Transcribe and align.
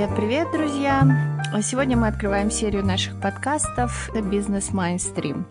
Привет-привет, 0.00 0.50
друзья! 0.50 1.02
Сегодня 1.60 1.94
мы 1.94 2.06
открываем 2.06 2.50
серию 2.50 2.82
наших 2.82 3.20
подкастов 3.20 4.08
«Это 4.08 4.22
бизнес 4.22 4.72
Майнстрим». 4.72 5.46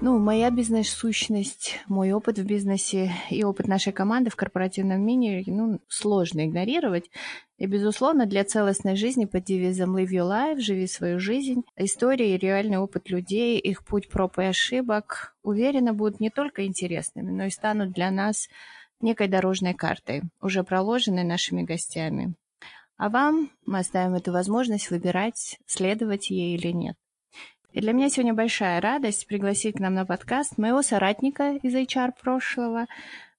Ну, 0.00 0.18
моя 0.18 0.50
бизнес-сущность, 0.50 1.80
мой 1.86 2.12
опыт 2.12 2.38
в 2.38 2.46
бизнесе 2.46 3.12
и 3.28 3.44
опыт 3.44 3.68
нашей 3.68 3.92
команды 3.92 4.30
в 4.30 4.36
корпоративном 4.36 5.04
мире, 5.04 5.44
ну, 5.46 5.80
сложно 5.88 6.46
игнорировать. 6.46 7.10
И, 7.58 7.66
безусловно, 7.66 8.24
для 8.24 8.44
целостной 8.44 8.96
жизни 8.96 9.26
под 9.26 9.44
девизом 9.44 9.94
«Live 9.94 10.08
your 10.08 10.30
life»– 10.30 10.60
«Живи 10.60 10.86
свою 10.86 11.20
жизнь» 11.20 11.62
истории 11.76 12.30
и 12.30 12.38
реальный 12.38 12.78
опыт 12.78 13.10
людей, 13.10 13.58
их 13.58 13.84
путь 13.84 14.08
проб 14.08 14.38
и 14.38 14.44
ошибок, 14.44 15.36
уверенно, 15.42 15.92
будут 15.92 16.20
не 16.20 16.30
только 16.30 16.64
интересными, 16.64 17.30
но 17.30 17.44
и 17.44 17.50
станут 17.50 17.92
для 17.92 18.10
нас 18.10 18.48
некой 19.02 19.28
дорожной 19.28 19.74
картой, 19.74 20.22
уже 20.40 20.64
проложенной 20.64 21.24
нашими 21.24 21.64
гостями. 21.64 22.34
А 22.96 23.08
вам 23.08 23.50
мы 23.66 23.80
оставим 23.80 24.14
эту 24.14 24.32
возможность 24.32 24.90
выбирать, 24.90 25.58
следовать 25.66 26.30
ей 26.30 26.56
или 26.56 26.68
нет. 26.68 26.96
И 27.72 27.80
для 27.80 27.92
меня 27.92 28.08
сегодня 28.08 28.34
большая 28.34 28.80
радость 28.80 29.26
пригласить 29.26 29.76
к 29.76 29.80
нам 29.80 29.94
на 29.94 30.06
подкаст 30.06 30.58
моего 30.58 30.80
соратника 30.80 31.56
из 31.60 31.74
HR 31.74 32.12
прошлого, 32.22 32.86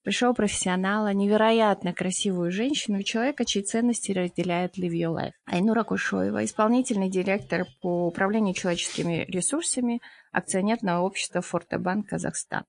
большого 0.04 0.34
профессионала, 0.34 1.14
невероятно 1.14 1.94
красивую 1.94 2.52
женщину 2.52 3.02
человека, 3.02 3.46
чьи 3.46 3.64
ценности 3.64 4.12
разделяет 4.12 4.78
Live 4.78 4.92
Your 4.92 5.16
Life. 5.16 5.32
Айнура 5.46 5.84
Кушоева, 5.84 6.44
исполнительный 6.44 7.10
директор 7.10 7.66
по 7.82 8.08
управлению 8.08 8.54
человеческими 8.54 9.24
ресурсами 9.30 10.02
акционерного 10.34 11.06
общества 11.06 11.40
Фортобанк 11.40 12.10
Казахстан. 12.10 12.66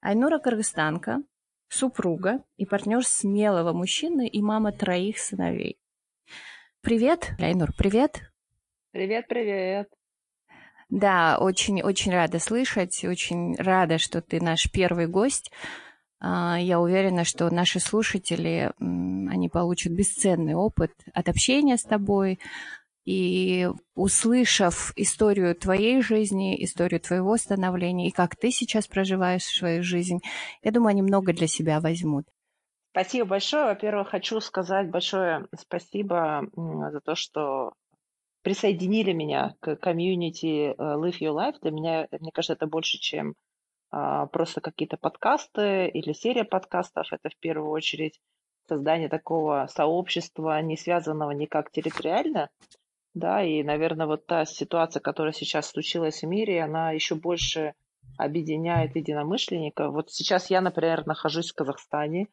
Айнура 0.00 0.38
Кыргызстанка, 0.38 1.22
супруга 1.68 2.42
и 2.56 2.64
партнер 2.64 3.04
смелого 3.04 3.74
мужчины 3.74 4.26
и 4.26 4.40
мама 4.40 4.72
троих 4.72 5.18
сыновей. 5.18 5.81
Привет, 6.82 7.30
Айнур, 7.38 7.72
привет. 7.78 8.22
Привет, 8.90 9.28
привет. 9.28 9.88
Да, 10.90 11.38
очень-очень 11.38 12.10
рада 12.10 12.40
слышать, 12.40 13.04
очень 13.04 13.54
рада, 13.54 13.98
что 13.98 14.20
ты 14.20 14.40
наш 14.40 14.68
первый 14.68 15.06
гость. 15.06 15.52
А, 16.18 16.58
я 16.60 16.80
уверена, 16.80 17.22
что 17.22 17.48
наши 17.54 17.78
слушатели, 17.78 18.72
они 18.80 19.48
получат 19.48 19.92
бесценный 19.92 20.54
опыт 20.54 20.90
от 21.14 21.28
общения 21.28 21.76
с 21.76 21.84
тобой, 21.84 22.40
и 23.04 23.68
услышав 23.94 24.92
историю 24.96 25.54
твоей 25.54 26.02
жизни, 26.02 26.64
историю 26.64 27.00
твоего 27.00 27.36
становления 27.36 28.08
и 28.08 28.12
как 28.12 28.34
ты 28.34 28.50
сейчас 28.50 28.88
проживаешь 28.88 29.44
свою 29.44 29.84
жизнь, 29.84 30.18
я 30.64 30.72
думаю, 30.72 30.90
они 30.90 31.02
много 31.02 31.32
для 31.32 31.46
себя 31.46 31.78
возьмут. 31.78 32.26
Спасибо 32.92 33.26
большое. 33.26 33.64
Во-первых, 33.64 34.10
хочу 34.10 34.38
сказать 34.40 34.90
большое 34.90 35.46
спасибо 35.58 36.46
за 36.54 37.00
то, 37.00 37.14
что 37.14 37.72
присоединили 38.42 39.12
меня 39.12 39.54
к 39.60 39.76
комьюнити 39.76 40.70
э, 40.70 40.74
Live 40.76 41.18
Your 41.20 41.34
Life. 41.34 41.56
Для 41.62 41.70
меня, 41.70 42.06
мне 42.10 42.30
кажется, 42.32 42.52
это 42.52 42.66
больше, 42.66 42.98
чем 42.98 43.34
а, 43.90 44.26
просто 44.26 44.60
какие-то 44.60 44.98
подкасты 44.98 45.88
или 45.88 46.12
серия 46.12 46.44
подкастов. 46.44 47.06
Это 47.12 47.30
в 47.30 47.36
первую 47.38 47.70
очередь 47.70 48.20
создание 48.68 49.08
такого 49.08 49.68
сообщества, 49.70 50.60
не 50.60 50.76
связанного 50.76 51.30
никак 51.30 51.70
территориально. 51.70 52.50
Да, 53.14 53.42
и, 53.42 53.62
наверное, 53.62 54.06
вот 54.06 54.26
та 54.26 54.44
ситуация, 54.44 55.00
которая 55.00 55.32
сейчас 55.32 55.70
случилась 55.70 56.22
в 56.22 56.26
мире, 56.26 56.62
она 56.62 56.92
еще 56.92 57.14
больше 57.14 57.72
объединяет 58.18 58.96
единомышленников. 58.96 59.92
Вот 59.92 60.10
сейчас 60.10 60.50
я, 60.50 60.60
например, 60.60 61.06
нахожусь 61.06 61.52
в 61.52 61.54
Казахстане, 61.54 62.28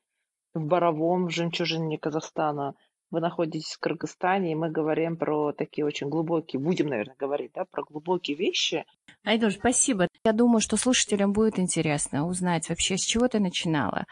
в 0.53 0.65
Боровом, 0.65 1.27
в 1.27 1.31
жемчужине 1.31 1.97
Казахстана. 1.97 2.75
Вы 3.11 3.21
находитесь 3.21 3.73
в 3.73 3.79
Кыргызстане, 3.79 4.51
и 4.51 4.55
мы 4.55 4.69
говорим 4.69 5.17
про 5.17 5.51
такие 5.51 5.85
очень 5.85 6.09
глубокие, 6.09 6.61
будем, 6.61 6.87
наверное, 6.87 7.15
говорить, 7.17 7.51
да, 7.55 7.65
про 7.65 7.83
глубокие 7.83 8.37
вещи. 8.37 8.85
Айдур, 9.23 9.51
спасибо. 9.51 10.07
Я 10.23 10.31
думаю, 10.31 10.61
что 10.61 10.77
слушателям 10.77 11.33
будет 11.33 11.57
интересно 11.57 12.27
узнать 12.27 12.69
вообще, 12.69 12.97
с 12.97 13.01
чего 13.01 13.27
ты 13.27 13.39
начинала. 13.39 14.05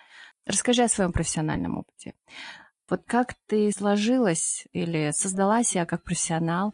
Расскажи 0.48 0.84
о 0.84 0.88
своем 0.88 1.12
профессиональном 1.12 1.78
опыте. 1.78 2.14
Вот 2.90 3.02
как 3.06 3.36
ты 3.48 3.70
сложилась 3.72 4.66
или 4.72 5.12
создала 5.12 5.62
себя 5.64 5.86
как 5.86 6.04
профессионал, 6.04 6.74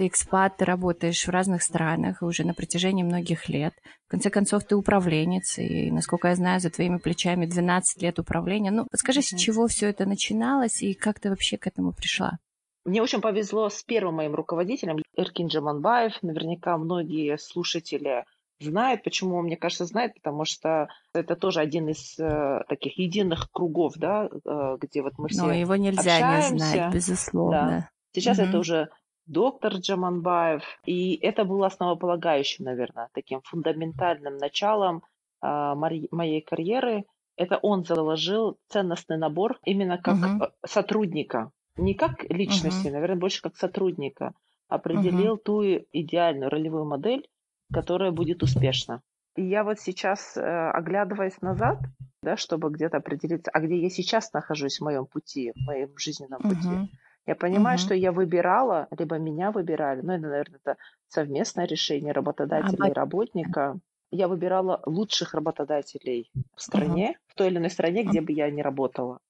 ты 0.00 0.06
экспат, 0.06 0.56
ты 0.56 0.64
работаешь 0.64 1.26
в 1.26 1.28
разных 1.28 1.62
странах 1.62 2.22
уже 2.22 2.42
на 2.42 2.54
протяжении 2.54 3.02
многих 3.02 3.50
лет. 3.50 3.74
В 4.06 4.10
конце 4.10 4.30
концов, 4.30 4.64
ты 4.64 4.74
управленец, 4.74 5.58
и, 5.58 5.90
насколько 5.90 6.28
я 6.28 6.36
знаю, 6.36 6.58
за 6.58 6.70
твоими 6.70 6.96
плечами 6.96 7.44
12 7.44 8.00
лет 8.00 8.18
управления. 8.18 8.70
Ну, 8.70 8.86
подскажи, 8.90 9.20
с 9.20 9.36
чего 9.38 9.66
все 9.66 9.90
это 9.90 10.06
начиналось 10.06 10.80
и 10.80 10.94
как 10.94 11.20
ты 11.20 11.28
вообще 11.28 11.58
к 11.58 11.66
этому 11.66 11.92
пришла? 11.92 12.38
Мне 12.86 13.02
очень 13.02 13.20
повезло 13.20 13.68
с 13.68 13.82
первым 13.82 14.14
моим 14.14 14.34
руководителем, 14.34 15.02
Эркин 15.18 15.48
Джаманбаев. 15.48 16.14
Наверняка 16.22 16.78
многие 16.78 17.36
слушатели 17.36 18.24
знают. 18.58 19.02
Почему, 19.04 19.42
мне 19.42 19.58
кажется, 19.58 19.84
знают, 19.84 20.14
потому 20.14 20.46
что 20.46 20.88
это 21.12 21.36
тоже 21.36 21.60
один 21.60 21.90
из 21.90 22.18
э, 22.18 22.62
таких 22.70 22.98
единых 22.98 23.50
кругов, 23.52 23.92
да, 23.96 24.30
э, 24.32 24.78
где 24.80 25.02
вот 25.02 25.18
мы 25.18 25.28
все 25.28 25.42
Но 25.42 25.52
его 25.52 25.76
нельзя 25.76 26.00
общаемся. 26.00 26.52
не 26.54 26.58
знать, 26.58 26.94
безусловно. 26.94 27.66
Да. 27.68 27.90
Сейчас 28.14 28.38
угу. 28.38 28.46
это 28.46 28.58
уже 28.58 28.88
доктор 29.30 29.74
Джаманбаев. 29.74 30.62
И 30.84 31.14
это 31.14 31.44
было 31.44 31.66
основополагающим, 31.66 32.64
наверное, 32.64 33.08
таким 33.14 33.40
фундаментальным 33.42 34.36
началом 34.36 35.02
а, 35.40 35.74
моей 35.74 36.40
карьеры. 36.40 37.04
Это 37.36 37.58
он 37.58 37.84
заложил 37.84 38.58
ценностный 38.68 39.16
набор 39.16 39.58
именно 39.64 39.98
как 39.98 40.16
угу. 40.16 40.46
сотрудника. 40.66 41.52
Не 41.76 41.94
как 41.94 42.24
личности, 42.24 42.88
угу. 42.88 42.94
наверное, 42.94 43.16
больше 43.16 43.40
как 43.40 43.56
сотрудника. 43.56 44.34
Определил 44.68 45.34
угу. 45.34 45.42
ту 45.42 45.62
идеальную 45.92 46.50
ролевую 46.50 46.84
модель, 46.84 47.28
которая 47.72 48.10
будет 48.10 48.42
успешна. 48.42 49.02
И 49.36 49.42
я 49.42 49.64
вот 49.64 49.78
сейчас, 49.78 50.36
э, 50.36 50.40
оглядываясь 50.42 51.40
назад, 51.40 51.78
да, 52.22 52.36
чтобы 52.36 52.70
где-то 52.70 52.98
определиться, 52.98 53.50
а 53.52 53.60
где 53.60 53.80
я 53.80 53.88
сейчас 53.88 54.32
нахожусь 54.32 54.78
в 54.78 54.84
моем 54.84 55.06
пути, 55.06 55.52
в 55.54 55.60
моем 55.64 55.96
жизненном 55.96 56.42
пути, 56.42 56.68
угу. 56.68 56.88
Я 57.30 57.36
понимаю, 57.36 57.76
угу. 57.76 57.82
что 57.84 57.94
я 57.94 58.10
выбирала, 58.10 58.88
либо 58.98 59.16
меня 59.16 59.52
выбирали, 59.52 60.00
ну, 60.00 60.14
это, 60.14 60.26
наверное, 60.26 60.58
это 60.64 60.76
совместное 61.06 61.64
решение 61.64 62.12
работодателя 62.12 62.86
а, 62.86 62.88
и 62.88 62.92
работника. 62.92 63.78
Я 64.10 64.26
выбирала 64.26 64.82
лучших 64.84 65.32
работодателей 65.32 66.28
в 66.56 66.60
стране, 66.60 67.10
угу. 67.10 67.16
в 67.28 67.34
той 67.36 67.46
или 67.46 67.58
иной 67.58 67.70
стране, 67.70 68.02
где 68.02 68.20
бы 68.20 68.32
я 68.32 68.50
ни 68.50 68.62
работала. 68.62 69.20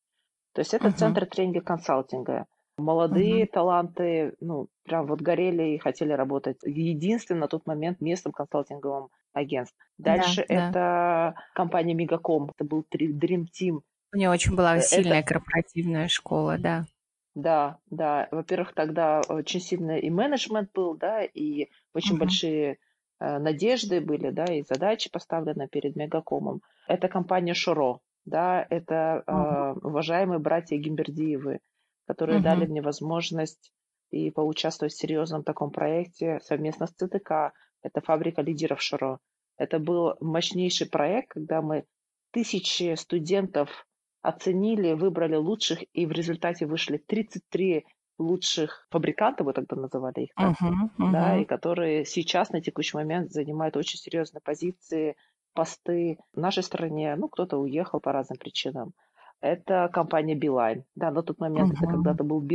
То 0.55 0.63
есть 0.63 0.73
это 0.73 0.89
угу. 0.89 0.97
центр 0.97 1.27
тренинга 1.27 1.61
консалтинга. 1.61 2.47
Молодые 2.79 3.45
угу. 3.45 3.53
таланты, 3.53 4.35
ну, 4.41 4.69
прям 4.85 5.07
вот 5.07 5.21
горели 5.21 5.75
и 5.75 5.79
хотели 5.79 6.15
работать. 6.15 6.57
Единственным 6.63 7.41
на 7.41 7.49
тот 7.49 7.67
момент 7.67 8.01
местным 8.01 8.33
консалтинговым 8.33 9.09
агентством. 9.35 9.79
Дальше 9.99 10.47
да, 10.49 10.55
это 10.55 10.73
да. 10.73 11.35
компания 11.53 11.93
Мегаком. 11.93 12.51
Это 12.57 12.65
был 12.67 12.83
Dream 12.91 13.45
Team. 13.45 13.81
У 14.15 14.17
нее 14.17 14.31
очень 14.31 14.57
была 14.57 14.79
э, 14.79 14.81
сильная 14.81 15.21
это... 15.21 15.35
корпоративная 15.35 16.09
школа, 16.09 16.57
да. 16.57 16.87
Да, 17.35 17.79
да. 17.91 18.29
Во-первых, 18.31 18.75
тогда 18.75 19.21
очень 19.29 19.61
сильно 19.61 19.99
и 19.99 20.11
менеджмент 20.11 20.71
был, 20.73 20.97
да, 20.97 21.23
и 21.23 21.69
очень 21.95 22.15
угу. 22.15 22.21
большие 22.21 22.79
э, 23.21 23.39
надежды 23.39 24.01
были, 24.01 24.31
да, 24.31 24.45
и 24.45 24.63
задачи 24.63 25.11
поставлены 25.11 25.69
перед 25.69 25.97
Мегакомом. 25.97 26.61
Это 26.89 27.09
компания 27.09 27.55
Шуро, 27.55 28.01
да, 28.25 28.67
это 28.69 29.23
угу. 29.27 29.37
э, 29.37 29.73
уважаемые 29.89 30.41
братья 30.41 30.77
Гимбердиевы, 30.77 31.61
которые 32.07 32.41
дали 32.41 32.67
мне 32.67 32.83
возможность 32.83 33.73
и 34.11 34.31
поучаствовать 34.31 34.93
в 34.93 34.99
серьезном 34.99 35.45
таком 35.45 35.71
проекте 35.71 36.41
совместно 36.41 36.87
с 36.87 36.91
ЦТК. 36.91 37.53
Это 37.83 38.01
фабрика 38.01 38.43
лидеров 38.43 38.83
Шуро. 38.83 39.21
Это 39.57 39.79
был 39.79 40.15
мощнейший 40.21 40.89
проект, 40.89 41.29
когда 41.29 41.63
мы 41.63 41.85
тысячи 42.33 42.95
студентов 42.97 43.87
оценили, 44.23 44.93
выбрали 44.93 45.37
лучших, 45.37 45.83
и 45.93 46.07
в 46.07 46.13
результате 46.13 46.67
вышли 46.67 46.99
33 46.99 47.85
лучших 48.19 48.87
фабрикантов, 48.91 49.47
вы 49.47 49.53
тогда 49.55 49.77
называли 49.77 50.25
их, 50.25 50.31
так, 50.37 50.57
uh-huh, 50.61 50.91
uh-huh. 50.99 51.13
да, 51.13 51.39
и 51.39 51.45
которые 51.45 52.05
сейчас 52.05 52.51
на 52.51 52.61
текущий 52.61 52.97
момент 52.97 53.31
занимают 53.31 53.77
очень 53.77 53.99
серьезные 53.99 54.43
позиции, 54.43 55.17
посты 55.55 56.19
в 56.35 56.39
нашей 56.39 56.63
стране. 56.63 57.17
Ну, 57.17 57.29
кто-то 57.29 57.57
уехал 57.57 58.01
по 58.01 58.13
разным 58.13 58.39
причинам. 58.39 58.93
Это 59.41 59.89
компания 59.93 60.39
Beeline. 60.39 60.85
Да, 60.95 61.11
на 61.11 61.23
тот 61.23 61.39
момент 61.39 61.73
uh-huh. 61.73 61.79
это 61.79 61.87
когда-то 61.87 62.25
был. 62.25 62.47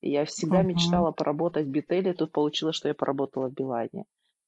И 0.00 0.10
я 0.10 0.24
всегда 0.24 0.62
uh-huh. 0.62 0.66
мечтала 0.66 1.12
поработать 1.12 1.66
в 1.66 1.70
Бителе. 1.70 2.14
Тут 2.14 2.32
получилось, 2.32 2.76
что 2.76 2.88
я 2.88 2.94
поработала 2.94 3.48
в 3.48 3.52
Билайне. 3.52 4.04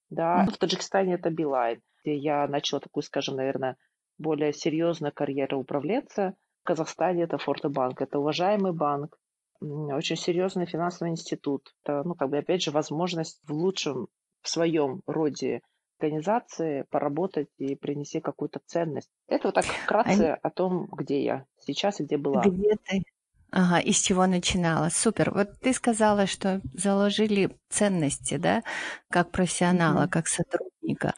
Да, 0.08 0.44
uh-huh. 0.44 0.52
в 0.52 0.56
Таджикистане 0.56 1.14
это 1.14 1.30
Билайн, 1.30 1.82
где 2.02 2.16
я 2.16 2.48
начала 2.48 2.80
такую, 2.80 3.02
скажем, 3.02 3.36
наверное, 3.36 3.76
более 4.18 4.52
серьезная 4.52 5.10
карьера 5.10 5.56
управленца. 5.56 6.34
В 6.62 6.64
Казахстане 6.64 7.24
это 7.24 7.38
Фортобанк, 7.38 8.00
это 8.00 8.18
уважаемый 8.18 8.72
банк, 8.72 9.18
очень 9.60 10.16
серьезный 10.16 10.66
финансовый 10.66 11.10
институт. 11.10 11.74
Это, 11.84 12.02
ну, 12.04 12.14
как 12.14 12.30
бы, 12.30 12.38
опять 12.38 12.62
же, 12.62 12.70
возможность 12.70 13.40
в 13.46 13.52
лучшем, 13.52 14.08
в 14.42 14.48
своем 14.48 15.02
роде 15.06 15.62
организации 15.98 16.84
поработать 16.90 17.48
и 17.58 17.76
принести 17.76 18.20
какую-то 18.20 18.60
ценность. 18.66 19.10
Это 19.28 19.48
вот 19.48 19.54
так 19.54 19.64
вкратце 19.64 20.32
а... 20.32 20.38
о 20.42 20.50
том, 20.50 20.86
где 20.86 21.22
я 21.22 21.46
сейчас 21.58 22.00
и 22.00 22.04
где 22.04 22.16
была. 22.16 22.42
Где 22.42 22.76
ты? 22.84 23.02
Ага, 23.50 23.80
и 23.80 23.92
с 23.92 24.00
чего 24.00 24.26
начинала? 24.26 24.88
Супер. 24.88 25.30
Вот 25.30 25.60
ты 25.60 25.72
сказала, 25.72 26.26
что 26.26 26.60
заложили 26.72 27.50
ценности, 27.68 28.38
да, 28.38 28.62
как 29.10 29.30
профессионала, 29.30 30.04
mm-hmm. 30.04 30.10
как 30.10 30.26
сотрудника. 30.26 31.14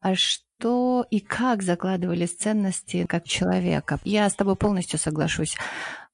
А 0.00 0.14
что 0.14 0.44
и 1.10 1.20
как 1.20 1.62
закладывались 1.62 2.34
ценности 2.34 3.06
как 3.06 3.24
человека? 3.24 3.98
Я 4.04 4.28
с 4.28 4.34
тобой 4.34 4.56
полностью 4.56 4.98
соглашусь. 4.98 5.56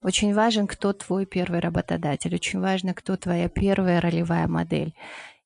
Очень 0.02 0.34
важен, 0.34 0.66
кто 0.66 0.92
твой 0.92 1.26
первый 1.26 1.60
работодатель, 1.60 2.34
очень 2.34 2.60
важно, 2.60 2.94
кто 2.94 3.16
твоя 3.16 3.48
первая 3.48 4.00
ролевая 4.00 4.46
модель. 4.46 4.94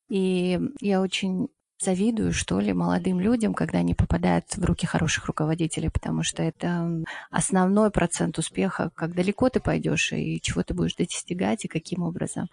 И 0.09 0.59
я 0.79 1.01
очень 1.01 1.49
завидую, 1.83 2.33
что 2.33 2.59
ли, 2.59 2.73
молодым 2.73 3.19
людям, 3.19 3.53
когда 3.53 3.79
они 3.79 3.93
попадают 3.93 4.55
в 4.55 4.63
руки 4.63 4.85
хороших 4.85 5.25
руководителей, 5.25 5.89
потому 5.89 6.23
что 6.23 6.41
это 6.41 7.03
основной 7.29 7.91
процент 7.91 8.37
успеха, 8.37 8.91
как 8.95 9.13
далеко 9.13 9.49
ты 9.49 9.59
пойдешь 9.59 10.13
и 10.13 10.39
чего 10.41 10.63
ты 10.63 10.73
будешь 10.73 10.95
достигать 10.95 11.65
и 11.65 11.67
каким 11.67 12.03
образом. 12.03 12.47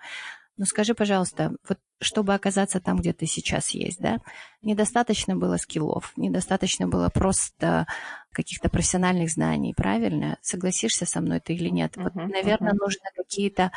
Но 0.56 0.64
скажи, 0.66 0.94
пожалуйста, 0.94 1.52
вот 1.68 1.78
чтобы 2.00 2.34
оказаться 2.34 2.80
там, 2.80 2.98
где 2.98 3.12
ты 3.12 3.26
сейчас 3.26 3.70
есть, 3.70 4.00
да, 4.00 4.18
недостаточно 4.62 5.36
было 5.36 5.56
скиллов, 5.56 6.12
недостаточно 6.16 6.88
было 6.88 7.08
просто 7.10 7.86
каких-то 8.32 8.68
профессиональных 8.68 9.30
знаний, 9.30 9.74
правильно? 9.74 10.38
Согласишься 10.40 11.04
со 11.04 11.20
мной 11.20 11.40
ты 11.40 11.54
или 11.54 11.68
нет? 11.68 11.96
Uh-huh, 11.96 12.04
вот, 12.04 12.14
наверное, 12.14 12.72
uh-huh. 12.72 12.78
нужны 12.80 13.04
какие-то 13.16 13.72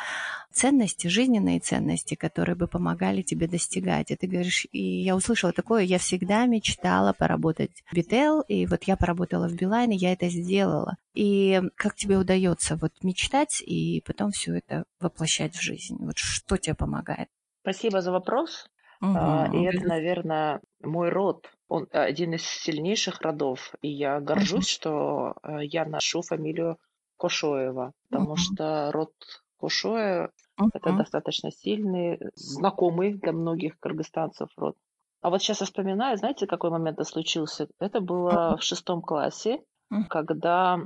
ценности, 0.52 1.08
жизненные 1.08 1.60
ценности, 1.60 2.14
которые 2.14 2.54
бы 2.56 2.66
помогали 2.66 3.22
тебе 3.22 3.48
достигать. 3.48 4.10
И 4.10 4.16
ты 4.16 4.26
говоришь, 4.26 4.66
и 4.72 5.02
я 5.02 5.16
услышала 5.16 5.52
такое, 5.52 5.82
я 5.82 5.98
всегда 5.98 6.46
мечтала 6.46 7.12
поработать 7.12 7.82
в 7.90 7.94
Бител, 7.94 8.40
и 8.42 8.66
вот 8.66 8.84
я 8.84 8.96
поработала 8.96 9.48
в 9.48 9.54
Билайн, 9.54 9.90
и 9.90 9.96
я 9.96 10.12
это 10.12 10.28
сделала. 10.28 10.96
И 11.14 11.60
как 11.76 11.94
тебе 11.96 12.16
удается 12.16 12.76
вот 12.76 12.92
мечтать 13.02 13.60
и 13.60 14.02
потом 14.06 14.30
все 14.30 14.54
это 14.54 14.84
воплощать 15.00 15.56
в 15.56 15.60
жизнь? 15.60 15.96
Вот 15.98 16.18
что 16.18 16.56
тебе 16.56 16.74
помогает? 16.74 17.28
Спасибо 17.64 18.02
за 18.02 18.12
вопрос. 18.12 18.66
Угу. 19.00 19.56
И 19.56 19.64
это, 19.64 19.86
наверное, 19.86 20.60
мой 20.82 21.08
род. 21.08 21.50
Он 21.68 21.88
один 21.92 22.34
из 22.34 22.42
сильнейших 22.42 23.22
родов. 23.22 23.74
И 23.80 23.88
я 23.88 24.20
горжусь, 24.20 24.68
что 24.68 25.34
э, 25.42 25.64
я 25.64 25.86
ношу 25.86 26.20
фамилию 26.20 26.76
Кошоева, 27.16 27.94
потому 28.10 28.32
угу. 28.32 28.36
что 28.36 28.92
род 28.92 29.12
Кошоев 29.58 30.30
угу. 30.58 30.70
это 30.74 30.92
достаточно 30.92 31.50
сильный, 31.50 32.20
знакомый 32.34 33.14
для 33.14 33.32
многих 33.32 33.78
кыргызстанцев 33.80 34.50
род. 34.58 34.76
А 35.22 35.30
вот 35.30 35.40
сейчас 35.40 35.60
я 35.60 35.66
вспоминаю, 35.66 36.18
знаете, 36.18 36.46
какой 36.46 36.68
момент 36.68 36.98
это 36.98 37.08
случился? 37.08 37.68
Это 37.80 38.02
было 38.02 38.58
в 38.58 38.62
шестом 38.62 39.00
классе, 39.00 39.62
когда 40.10 40.80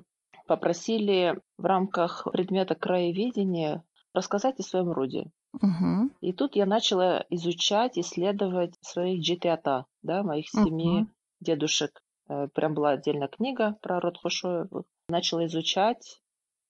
попросили 0.47 1.41
в 1.57 1.65
рамках 1.65 2.29
предмета 2.31 2.77
краеведения 2.77 3.83
рассказать 4.15 4.61
о 4.61 4.63
своем 4.63 4.93
роде. 4.93 5.27
Угу. 5.61 6.11
И 6.21 6.33
тут 6.33 6.57
я 6.57 6.67
начала 6.67 7.25
изучать, 7.31 7.99
исследовать 7.99 8.75
своих 8.81 9.23
джитиата, 9.23 9.87
да, 10.03 10.23
моих 10.23 10.49
семи 10.49 11.03
угу. 11.03 11.11
дедушек. 11.41 12.03
Э, 12.29 12.49
прям 12.49 12.75
была 12.75 12.91
отдельная 12.91 13.29
книга 13.29 13.77
про 13.83 14.01
род 14.01 14.19
Хошоевых. 14.19 14.85
Начала 15.09 15.47
изучать 15.47 16.21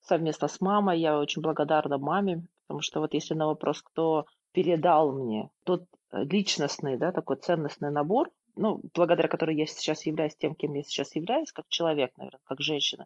совместно 0.01 0.47
с 0.47 0.61
мамой. 0.61 0.99
Я 0.99 1.19
очень 1.19 1.41
благодарна 1.41 1.97
маме, 1.97 2.47
потому 2.67 2.81
что 2.81 2.99
вот 2.99 3.13
если 3.13 3.33
на 3.33 3.47
вопрос, 3.47 3.81
кто 3.81 4.25
передал 4.51 5.11
мне 5.11 5.49
тот 5.65 5.83
э, 6.11 6.23
личностный, 6.23 6.97
да, 6.97 7.11
такой 7.11 7.37
ценностный 7.37 7.91
набор, 7.91 8.29
ну, 8.55 8.81
благодаря 8.93 9.29
которой 9.29 9.55
я 9.55 9.65
сейчас 9.65 10.05
являюсь 10.05 10.35
тем, 10.35 10.55
кем 10.55 10.73
я 10.73 10.83
сейчас 10.83 11.15
являюсь, 11.15 11.51
как 11.51 11.65
человек, 11.69 12.11
наверное, 12.17 12.41
как 12.43 12.59
женщина, 12.59 13.05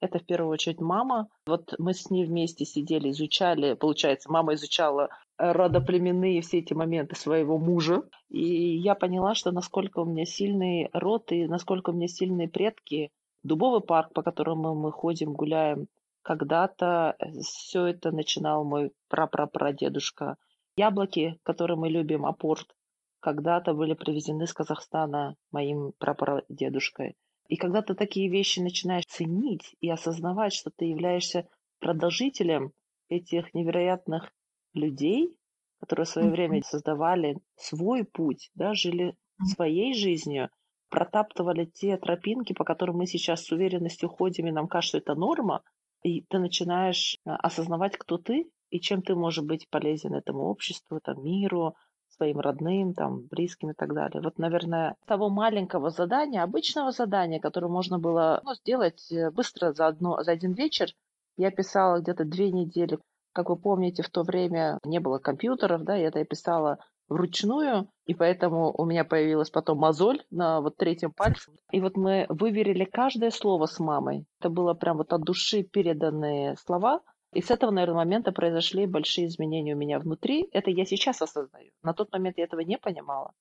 это 0.00 0.18
в 0.18 0.24
первую 0.24 0.52
очередь 0.52 0.80
мама. 0.80 1.28
Вот 1.46 1.74
мы 1.78 1.94
с 1.94 2.10
ней 2.10 2.24
вместе 2.24 2.64
сидели, 2.64 3.10
изучали, 3.10 3.74
получается, 3.74 4.30
мама 4.30 4.54
изучала 4.54 5.08
э, 5.38 5.52
родоплеменные 5.52 6.40
все 6.40 6.58
эти 6.58 6.74
моменты 6.74 7.16
своего 7.16 7.58
мужа. 7.58 8.02
И 8.28 8.76
я 8.76 8.94
поняла, 8.94 9.34
что 9.34 9.50
насколько 9.50 10.00
у 10.00 10.04
меня 10.04 10.24
сильный 10.24 10.90
род 10.92 11.32
и 11.32 11.46
насколько 11.46 11.90
у 11.90 11.92
меня 11.92 12.08
сильные 12.08 12.48
предки. 12.48 13.10
Дубовый 13.42 13.80
парк, 13.80 14.12
по 14.12 14.22
которому 14.22 14.74
мы 14.74 14.92
ходим, 14.92 15.32
гуляем, 15.32 15.88
когда-то 16.22 17.16
э, 17.18 17.40
все 17.40 17.86
это 17.86 18.12
начинал 18.12 18.64
мой 18.64 18.92
прапрапрадедушка. 19.08 20.36
Яблоки, 20.76 21.38
которые 21.42 21.76
мы 21.76 21.88
любим, 21.88 22.24
апорт, 22.24 22.76
когда-то 23.20 23.74
были 23.74 23.94
привезены 23.94 24.46
с 24.46 24.52
Казахстана 24.52 25.34
моим 25.50 25.92
прапрадедушкой. 25.98 27.16
И 27.48 27.56
когда 27.56 27.82
ты 27.82 27.94
такие 27.94 28.30
вещи 28.30 28.60
начинаешь 28.60 29.06
ценить 29.06 29.74
и 29.80 29.90
осознавать, 29.90 30.52
что 30.52 30.70
ты 30.70 30.84
являешься 30.84 31.48
продолжителем 31.80 32.72
этих 33.08 33.54
невероятных 33.54 34.30
людей, 34.74 35.34
которые 35.80 36.04
в 36.06 36.10
свое 36.10 36.30
время 36.30 36.62
создавали 36.62 37.38
свой 37.56 38.04
путь, 38.04 38.50
да, 38.54 38.74
жили 38.74 39.16
своей 39.54 39.94
жизнью, 39.94 40.50
протаптывали 40.90 41.64
те 41.64 41.96
тропинки, 41.96 42.52
по 42.52 42.64
которым 42.64 42.96
мы 42.96 43.06
сейчас 43.06 43.44
с 43.44 43.52
уверенностью 43.52 44.08
ходим, 44.08 44.46
и 44.46 44.52
нам 44.52 44.68
кажется, 44.68 44.98
это 44.98 45.14
норма, 45.14 45.62
и 46.02 46.22
ты 46.22 46.38
начинаешь 46.38 47.16
а, 47.24 47.36
осознавать, 47.36 47.96
кто 47.96 48.18
ты 48.18 48.50
и 48.70 48.80
чем 48.80 49.02
ты 49.02 49.14
можешь 49.14 49.44
быть 49.44 49.68
полезен 49.70 50.14
этому 50.14 50.44
обществу, 50.44 51.00
там, 51.00 51.22
миру, 51.24 51.74
своим 52.18 52.40
родным, 52.40 52.92
там, 52.94 53.22
близким 53.30 53.70
и 53.70 53.74
так 53.74 53.94
далее. 53.94 54.20
Вот, 54.20 54.38
наверное, 54.38 54.96
того 55.06 55.30
маленького 55.30 55.90
задания, 55.90 56.42
обычного 56.42 56.92
задания, 56.92 57.40
которое 57.40 57.68
можно 57.68 57.98
было 57.98 58.40
ну, 58.44 58.54
сделать 58.54 59.10
э, 59.10 59.30
быстро 59.30 59.72
за, 59.72 59.86
одно, 59.86 60.22
за 60.22 60.32
один 60.32 60.52
вечер, 60.52 60.88
я 61.36 61.50
писала 61.50 62.00
где-то 62.00 62.24
две 62.24 62.50
недели. 62.50 62.98
Как 63.32 63.48
вы 63.48 63.56
помните, 63.56 64.02
в 64.02 64.10
то 64.10 64.22
время 64.22 64.78
не 64.84 64.98
было 64.98 65.18
компьютеров, 65.18 65.84
да, 65.84 65.96
и 65.96 66.02
это 66.02 66.18
я 66.18 66.24
писала 66.24 66.78
вручную, 67.08 67.88
и 68.04 68.14
поэтому 68.14 68.74
у 68.76 68.84
меня 68.84 69.04
появилась 69.04 69.50
потом 69.50 69.78
мозоль 69.78 70.22
на 70.30 70.60
вот 70.60 70.76
третьем 70.76 71.12
пальце. 71.12 71.52
И 71.70 71.80
вот 71.80 71.96
мы 71.96 72.26
выверили 72.28 72.84
каждое 72.84 73.30
слово 73.30 73.66
с 73.66 73.78
мамой. 73.78 74.26
Это 74.40 74.50
было 74.50 74.74
прям 74.74 74.98
вот 74.98 75.12
от 75.12 75.22
души 75.22 75.62
переданные 75.62 76.56
слова, 76.56 77.00
и 77.32 77.42
с 77.42 77.50
этого, 77.50 77.70
наверное, 77.70 77.96
момента 77.96 78.32
произошли 78.32 78.86
большие 78.86 79.26
изменения 79.26 79.74
у 79.74 79.78
меня 79.78 79.98
внутри. 79.98 80.48
Это 80.52 80.70
я 80.70 80.84
сейчас 80.84 81.20
осознаю. 81.20 81.70
На 81.82 81.92
тот 81.92 82.10
момент 82.12 82.38
я 82.38 82.44
этого 82.44 82.60
не 82.60 82.78
понимала. 82.78 83.32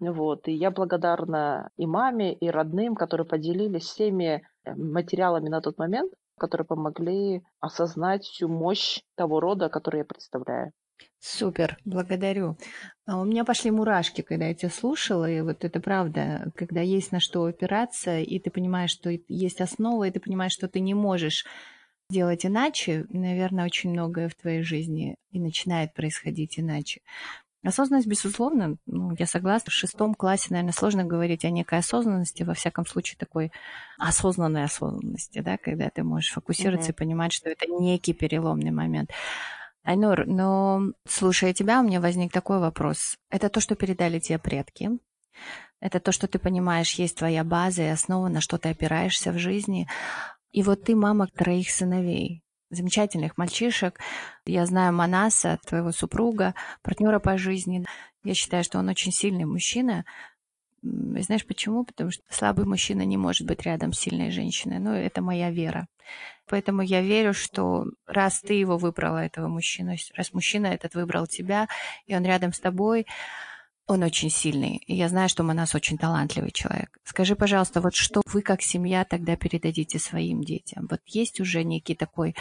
Вот. 0.00 0.48
И 0.48 0.52
я 0.52 0.70
благодарна 0.70 1.70
и 1.76 1.86
маме, 1.86 2.34
и 2.34 2.48
родным, 2.48 2.94
которые 2.94 3.26
поделились 3.26 3.84
всеми 3.84 4.42
э, 4.64 4.74
материалами 4.74 5.48
на 5.48 5.60
тот 5.60 5.78
момент, 5.78 6.12
которые 6.38 6.66
помогли 6.66 7.42
осознать 7.60 8.24
всю 8.24 8.48
мощь 8.48 9.00
того 9.14 9.40
рода, 9.40 9.68
который 9.68 9.98
я 9.98 10.04
представляю. 10.04 10.72
Супер, 11.18 11.76
благодарю. 11.84 12.56
А 13.06 13.20
у 13.20 13.24
меня 13.24 13.44
пошли 13.44 13.70
мурашки, 13.70 14.22
когда 14.22 14.46
я 14.46 14.54
тебя 14.54 14.70
слушала, 14.70 15.30
и 15.30 15.42
вот 15.42 15.64
это 15.64 15.80
правда, 15.80 16.50
когда 16.56 16.80
есть 16.80 17.12
на 17.12 17.20
что 17.20 17.44
опираться, 17.44 18.18
и 18.18 18.38
ты 18.38 18.50
понимаешь, 18.50 18.90
что 18.90 19.10
есть 19.28 19.60
основа, 19.60 20.04
и 20.04 20.10
ты 20.10 20.20
понимаешь, 20.20 20.52
что 20.52 20.66
ты 20.66 20.80
не 20.80 20.94
можешь 20.94 21.44
делать 22.10 22.44
иначе, 22.44 23.06
наверное, 23.08 23.64
очень 23.64 23.90
многое 23.90 24.28
в 24.28 24.34
твоей 24.34 24.62
жизни 24.62 25.16
и 25.30 25.40
начинает 25.40 25.94
происходить 25.94 26.58
иначе. 26.58 27.00
Осознанность, 27.62 28.08
безусловно, 28.08 28.76
ну, 28.86 29.14
я 29.18 29.26
согласна. 29.26 29.70
В 29.70 29.74
шестом 29.74 30.14
классе, 30.14 30.46
наверное, 30.50 30.72
сложно 30.72 31.04
говорить 31.04 31.44
о 31.44 31.50
некой 31.50 31.80
осознанности, 31.80 32.42
во 32.42 32.54
всяком 32.54 32.86
случае, 32.86 33.18
такой 33.18 33.52
осознанной 33.98 34.64
осознанности, 34.64 35.40
да, 35.40 35.58
когда 35.58 35.90
ты 35.90 36.02
можешь 36.02 36.32
фокусироваться 36.32 36.90
mm-hmm. 36.90 36.94
и 36.94 36.96
понимать, 36.96 37.32
что 37.32 37.50
это 37.50 37.66
некий 37.66 38.14
переломный 38.14 38.70
момент. 38.70 39.10
Айнур, 39.82 40.26
но 40.26 40.92
слушая 41.06 41.52
тебя, 41.52 41.80
у 41.80 41.84
меня 41.84 42.00
возник 42.00 42.32
такой 42.32 42.60
вопрос. 42.60 43.16
Это 43.30 43.50
то, 43.50 43.60
что 43.60 43.74
передали 43.74 44.20
тебе 44.20 44.38
предки? 44.38 44.90
Это 45.80 46.00
то, 46.00 46.12
что 46.12 46.28
ты 46.28 46.38
понимаешь, 46.38 46.94
есть 46.94 47.16
твоя 47.16 47.44
база 47.44 47.82
и 47.82 47.86
основа, 47.86 48.28
на 48.28 48.40
что 48.40 48.58
ты 48.58 48.70
опираешься 48.70 49.32
в 49.32 49.38
жизни. 49.38 49.88
И 50.52 50.62
вот 50.62 50.84
ты 50.84 50.96
мама 50.96 51.26
троих 51.28 51.70
сыновей, 51.70 52.42
замечательных 52.70 53.36
мальчишек. 53.36 53.98
Я 54.44 54.66
знаю 54.66 54.92
Манаса, 54.92 55.58
твоего 55.66 55.92
супруга, 55.92 56.54
партнера 56.82 57.18
по 57.18 57.36
жизни. 57.36 57.84
Я 58.24 58.34
считаю, 58.34 58.64
что 58.64 58.78
он 58.78 58.88
очень 58.88 59.12
сильный 59.12 59.44
мужчина. 59.44 60.04
И 60.82 61.20
знаешь 61.20 61.46
почему? 61.46 61.84
Потому 61.84 62.10
что 62.10 62.22
слабый 62.30 62.64
мужчина 62.64 63.02
не 63.02 63.16
может 63.16 63.46
быть 63.46 63.62
рядом 63.62 63.92
с 63.92 64.00
сильной 64.00 64.30
женщиной. 64.30 64.78
Ну, 64.78 64.92
это 64.92 65.20
моя 65.20 65.50
вера. 65.50 65.86
Поэтому 66.48 66.82
я 66.82 67.00
верю, 67.00 67.32
что 67.32 67.84
раз 68.06 68.40
ты 68.40 68.54
его 68.54 68.76
выбрала, 68.76 69.18
этого 69.18 69.46
мужчину, 69.46 69.94
раз 70.16 70.32
мужчина 70.32 70.66
этот 70.66 70.94
выбрал 70.94 71.26
тебя, 71.26 71.68
и 72.06 72.16
он 72.16 72.24
рядом 72.24 72.52
с 72.52 72.58
тобой, 72.58 73.06
он 73.90 74.04
очень 74.04 74.30
сильный. 74.30 74.76
И 74.86 74.94
я 74.94 75.08
знаю, 75.08 75.28
что 75.28 75.42
Манас 75.42 75.74
очень 75.74 75.98
талантливый 75.98 76.52
человек. 76.52 76.96
Скажи, 77.02 77.34
пожалуйста, 77.34 77.80
вот 77.80 77.94
что 77.94 78.22
вы 78.26 78.40
как 78.40 78.62
семья 78.62 79.04
тогда 79.04 79.36
передадите 79.36 79.98
своим 79.98 80.42
детям? 80.42 80.86
Вот 80.88 81.00
есть 81.06 81.40
уже 81.40 81.64
некий 81.64 81.96
такой 81.96 82.36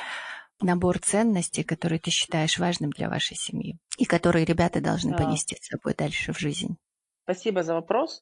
набор 0.61 0.99
ценностей, 0.99 1.63
которые 1.63 1.99
ты 1.99 2.11
считаешь 2.11 2.59
важным 2.59 2.91
для 2.91 3.09
вашей 3.09 3.35
семьи 3.35 3.77
и 3.97 4.05
которые 4.05 4.45
ребята 4.45 4.79
должны 4.79 5.17
понести 5.17 5.57
с 5.59 5.67
собой 5.67 5.95
дальше 5.97 6.33
в 6.33 6.39
жизнь? 6.39 6.77
Спасибо 7.23 7.63
за 7.63 7.73
вопрос. 7.73 8.21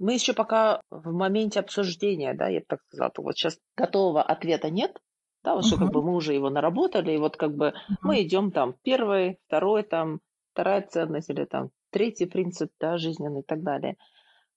Мы 0.00 0.14
еще 0.14 0.32
пока 0.32 0.80
в 0.90 1.12
моменте 1.12 1.60
обсуждения, 1.60 2.34
да, 2.34 2.48
я 2.48 2.62
так 2.66 2.80
сказала, 2.88 3.12
вот 3.18 3.36
сейчас 3.36 3.58
готового 3.76 4.22
ответа 4.22 4.70
нет, 4.70 4.98
Да, 5.44 5.54
вот 5.54 5.66
что 5.66 5.76
как 5.76 5.92
бы 5.92 6.02
мы 6.02 6.14
уже 6.14 6.34
его 6.34 6.50
наработали, 6.50 7.12
и 7.12 7.18
вот 7.18 7.36
как 7.36 7.54
бы 7.54 7.74
мы 8.02 8.22
идем 8.22 8.50
там 8.50 8.74
первый, 8.82 9.38
второй 9.46 9.84
там, 9.84 10.18
вторая 10.52 10.82
ценность 10.82 11.30
или 11.30 11.44
там 11.44 11.70
третий 11.94 12.26
принцип, 12.26 12.72
да, 12.80 12.98
жизненный 12.98 13.40
и 13.40 13.44
так 13.44 13.62
далее. 13.62 13.96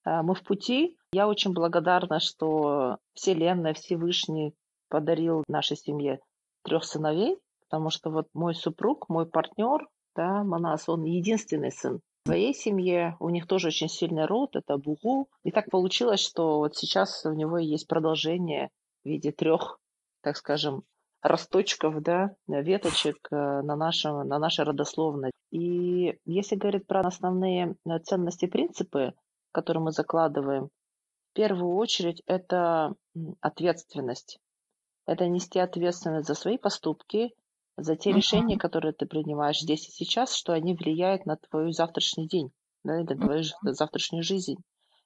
А, 0.04 0.24
мы 0.24 0.34
в 0.34 0.42
пути. 0.42 0.98
Я 1.14 1.28
очень 1.28 1.54
благодарна, 1.54 2.20
что 2.20 2.98
Вселенная, 3.14 3.76
Всевышний 3.76 4.56
подарил 4.90 5.44
нашей 5.48 5.78
семье 5.78 6.20
трех 6.64 6.84
сыновей, 6.84 7.38
потому 7.70 7.92
что 7.92 8.10
вот 8.10 8.28
мой 8.34 8.56
супруг, 8.56 9.08
мой 9.08 9.28
партнер, 9.28 9.88
да, 10.16 10.44
Манас, 10.44 10.90
он 10.90 11.04
единственный 11.04 11.72
сын. 11.72 12.00
В 12.24 12.30
своей 12.30 12.56
семье 12.56 13.16
у 13.20 13.30
них 13.30 13.46
тоже 13.46 13.68
очень 13.68 13.88
сильный 13.88 14.26
род, 14.26 14.56
это 14.56 14.78
Бугу. 14.78 15.30
И 15.44 15.52
так 15.52 15.70
получилось, 15.70 16.22
что 16.22 16.58
вот 16.58 16.76
сейчас 16.76 17.24
у 17.24 17.34
него 17.34 17.60
есть 17.60 17.88
продолжение 17.88 18.70
в 19.04 19.10
виде 19.10 19.32
трех, 19.32 19.80
так 20.22 20.38
скажем, 20.38 20.84
росточков, 21.22 22.02
да, 22.02 22.32
веточек 22.48 23.16
э, 23.32 23.36
на, 23.36 23.76
нашем, 23.76 24.28
на 24.28 24.40
нашей 24.40 24.66
родословной. 24.66 25.32
И 25.52 26.20
если 26.26 26.56
говорить 26.56 26.88
про 26.88 27.02
основные 27.02 27.76
э, 27.86 28.00
ценности 28.00 28.46
и 28.46 28.50
принципы, 28.50 29.14
которые 29.52 29.84
мы 29.84 29.92
закладываем, 29.92 30.70
в 31.32 31.34
первую 31.34 31.76
очередь 31.76 32.22
это 32.26 32.96
ответственность. 33.42 34.40
Это 35.06 35.28
нести 35.28 35.60
ответственность 35.60 36.28
за 36.28 36.34
свои 36.34 36.58
поступки, 36.58 37.34
за 37.78 37.96
те 37.96 38.12
решения, 38.12 38.58
которые 38.58 38.92
ты 38.92 39.06
принимаешь 39.06 39.60
здесь 39.60 39.88
и 39.88 39.92
сейчас, 39.92 40.34
что 40.34 40.54
они 40.54 40.76
влияют 40.76 41.26
на 41.26 41.38
твой 41.38 41.72
завтрашний 41.72 42.28
день, 42.28 42.52
да, 42.84 42.98
на 42.98 43.06
твою 43.06 43.44
завтрашнюю 43.62 44.24
жизнь. 44.24 44.58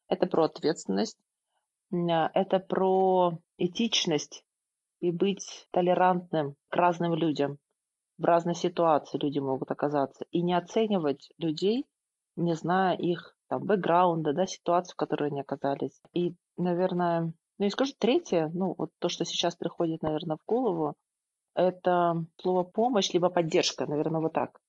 Это 0.08 0.26
про 0.26 0.46
ответственность, 0.46 1.18
это 1.92 2.60
про 2.60 3.38
этичность 3.58 4.44
и 5.02 5.12
быть 5.12 5.68
толерантным 5.72 6.56
к 6.70 6.76
разным 6.76 7.14
людям. 7.14 7.58
В 8.18 8.24
разной 8.24 8.56
ситуации 8.56 9.18
люди 9.18 9.40
могут 9.40 9.72
оказаться. 9.72 10.26
И 10.32 10.42
не 10.42 10.54
оценивать 10.54 11.32
людей, 11.38 11.86
не 12.36 12.54
зная 12.56 12.96
их 12.96 13.36
там, 13.48 13.66
бэкграунда, 13.66 14.34
да, 14.34 14.46
ситуацию, 14.46 14.94
в 14.94 14.98
которой 14.98 15.30
они 15.30 15.42
оказались. 15.42 16.00
И, 16.14 16.36
наверное, 16.58 17.34
ну 17.58 17.66
и 17.66 17.70
скажу 17.70 17.94
третье, 17.98 18.50
ну 18.54 18.76
вот 18.78 18.92
то, 19.00 19.10
что 19.10 19.26
сейчас 19.26 19.56
приходит, 19.56 20.02
наверное, 20.02 20.38
в 20.38 20.46
голову, 20.48 20.96
это 21.54 22.26
слово 22.42 22.64
помощь, 22.64 23.12
либо 23.14 23.30
поддержка, 23.30 23.86
наверное, 23.86 24.22
вот 24.22 24.34
так. 24.34 24.60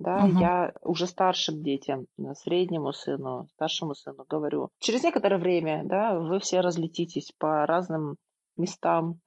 Да, 0.00 0.24
угу. 0.24 0.38
я 0.40 0.72
уже 0.82 1.06
старшим 1.06 1.62
детям, 1.62 2.06
среднему 2.34 2.92
сыну, 2.92 3.46
старшему 3.54 3.94
сыну 3.94 4.24
говорю, 4.28 4.70
через 4.80 5.04
некоторое 5.04 5.38
время, 5.38 5.82
да, 5.84 6.18
вы 6.18 6.40
все 6.40 6.60
разлетитесь 6.60 7.30
по 7.38 7.64
разным 7.66 8.16
местам. 8.56 9.20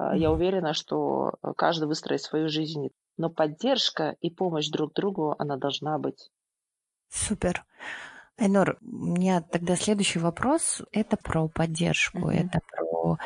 Mm-hmm. 0.00 0.16
Я 0.18 0.32
уверена, 0.32 0.72
что 0.72 1.34
каждый 1.56 1.86
выстроит 1.86 2.22
свою 2.22 2.48
жизнь, 2.48 2.88
но 3.16 3.30
поддержка 3.30 4.16
и 4.20 4.30
помощь 4.30 4.68
друг 4.68 4.92
другу, 4.92 5.34
она 5.38 5.56
должна 5.56 5.98
быть. 5.98 6.30
Супер. 7.10 7.64
Айнор, 8.36 8.78
у 8.82 9.06
меня 9.16 9.40
тогда 9.40 9.76
следующий 9.76 10.18
вопрос. 10.18 10.82
Это 10.90 11.16
про 11.16 11.48
поддержку, 11.48 12.30
mm-hmm. 12.30 12.46
это 12.46 12.60
про 12.68 13.18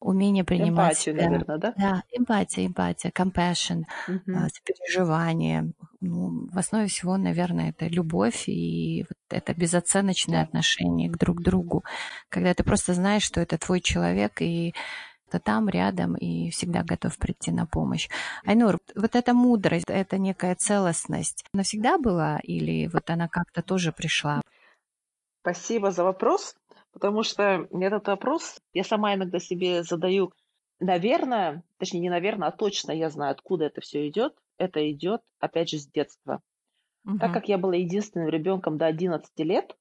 умение 0.00 0.42
принимать 0.42 0.94
Эмпатию, 0.94 1.14
себя. 1.14 1.30
наверное, 1.30 1.58
да? 1.58 1.74
Да, 1.76 2.02
эмпатия, 2.10 2.66
эмпатия, 2.66 3.10
compassion, 3.10 3.84
mm-hmm. 4.08 4.48
сопереживание. 4.48 5.72
Ну, 6.00 6.48
в 6.50 6.58
основе 6.58 6.88
всего, 6.88 7.16
наверное, 7.16 7.70
это 7.70 7.86
любовь 7.86 8.48
и 8.48 9.06
вот 9.08 9.18
это 9.30 9.54
безоценочное 9.54 10.42
отношение 10.42 11.08
к 11.08 11.16
друг 11.16 11.40
другу, 11.40 11.84
когда 12.28 12.52
ты 12.52 12.64
просто 12.64 12.94
знаешь, 12.94 13.22
что 13.22 13.40
это 13.40 13.58
твой 13.58 13.80
человек, 13.80 14.42
и 14.42 14.74
то 15.32 15.40
там 15.40 15.70
рядом 15.70 16.14
и 16.14 16.50
всегда 16.50 16.82
готов 16.82 17.16
прийти 17.16 17.50
на 17.52 17.64
помощь. 17.64 18.10
Айнур, 18.44 18.78
вот 18.94 19.16
эта 19.16 19.32
мудрость, 19.32 19.86
это 19.88 20.18
некая 20.18 20.54
целостность, 20.54 21.46
навсегда 21.54 21.96
была 21.96 22.38
или 22.42 22.86
вот 22.92 23.08
она 23.08 23.28
как-то 23.28 23.62
тоже 23.62 23.92
пришла? 23.92 24.42
Спасибо 25.40 25.90
за 25.90 26.04
вопрос, 26.04 26.54
потому 26.92 27.22
что 27.22 27.66
этот 27.70 28.08
вопрос 28.08 28.60
я 28.74 28.84
сама 28.84 29.14
иногда 29.14 29.38
себе 29.38 29.82
задаю. 29.82 30.32
Наверное, 30.80 31.62
точнее 31.78 32.00
не 32.00 32.10
наверное, 32.10 32.48
а 32.48 32.52
точно 32.52 32.92
я 32.92 33.08
знаю, 33.08 33.32
откуда 33.32 33.64
это 33.64 33.80
все 33.80 34.06
идет. 34.08 34.34
Это 34.58 34.90
идет, 34.92 35.22
опять 35.40 35.70
же, 35.70 35.78
с 35.78 35.86
детства. 35.86 36.42
Угу. 37.06 37.18
Так 37.18 37.32
как 37.32 37.48
я 37.48 37.56
была 37.56 37.76
единственным 37.76 38.28
ребенком 38.28 38.76
до 38.76 38.86
11 38.86 39.30
лет, 39.38 39.74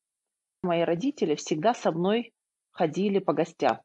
мои 0.64 0.84
родители 0.84 1.36
всегда 1.36 1.74
со 1.74 1.92
мной 1.92 2.34
ходили 2.72 3.20
по 3.20 3.34
гостям. 3.34 3.82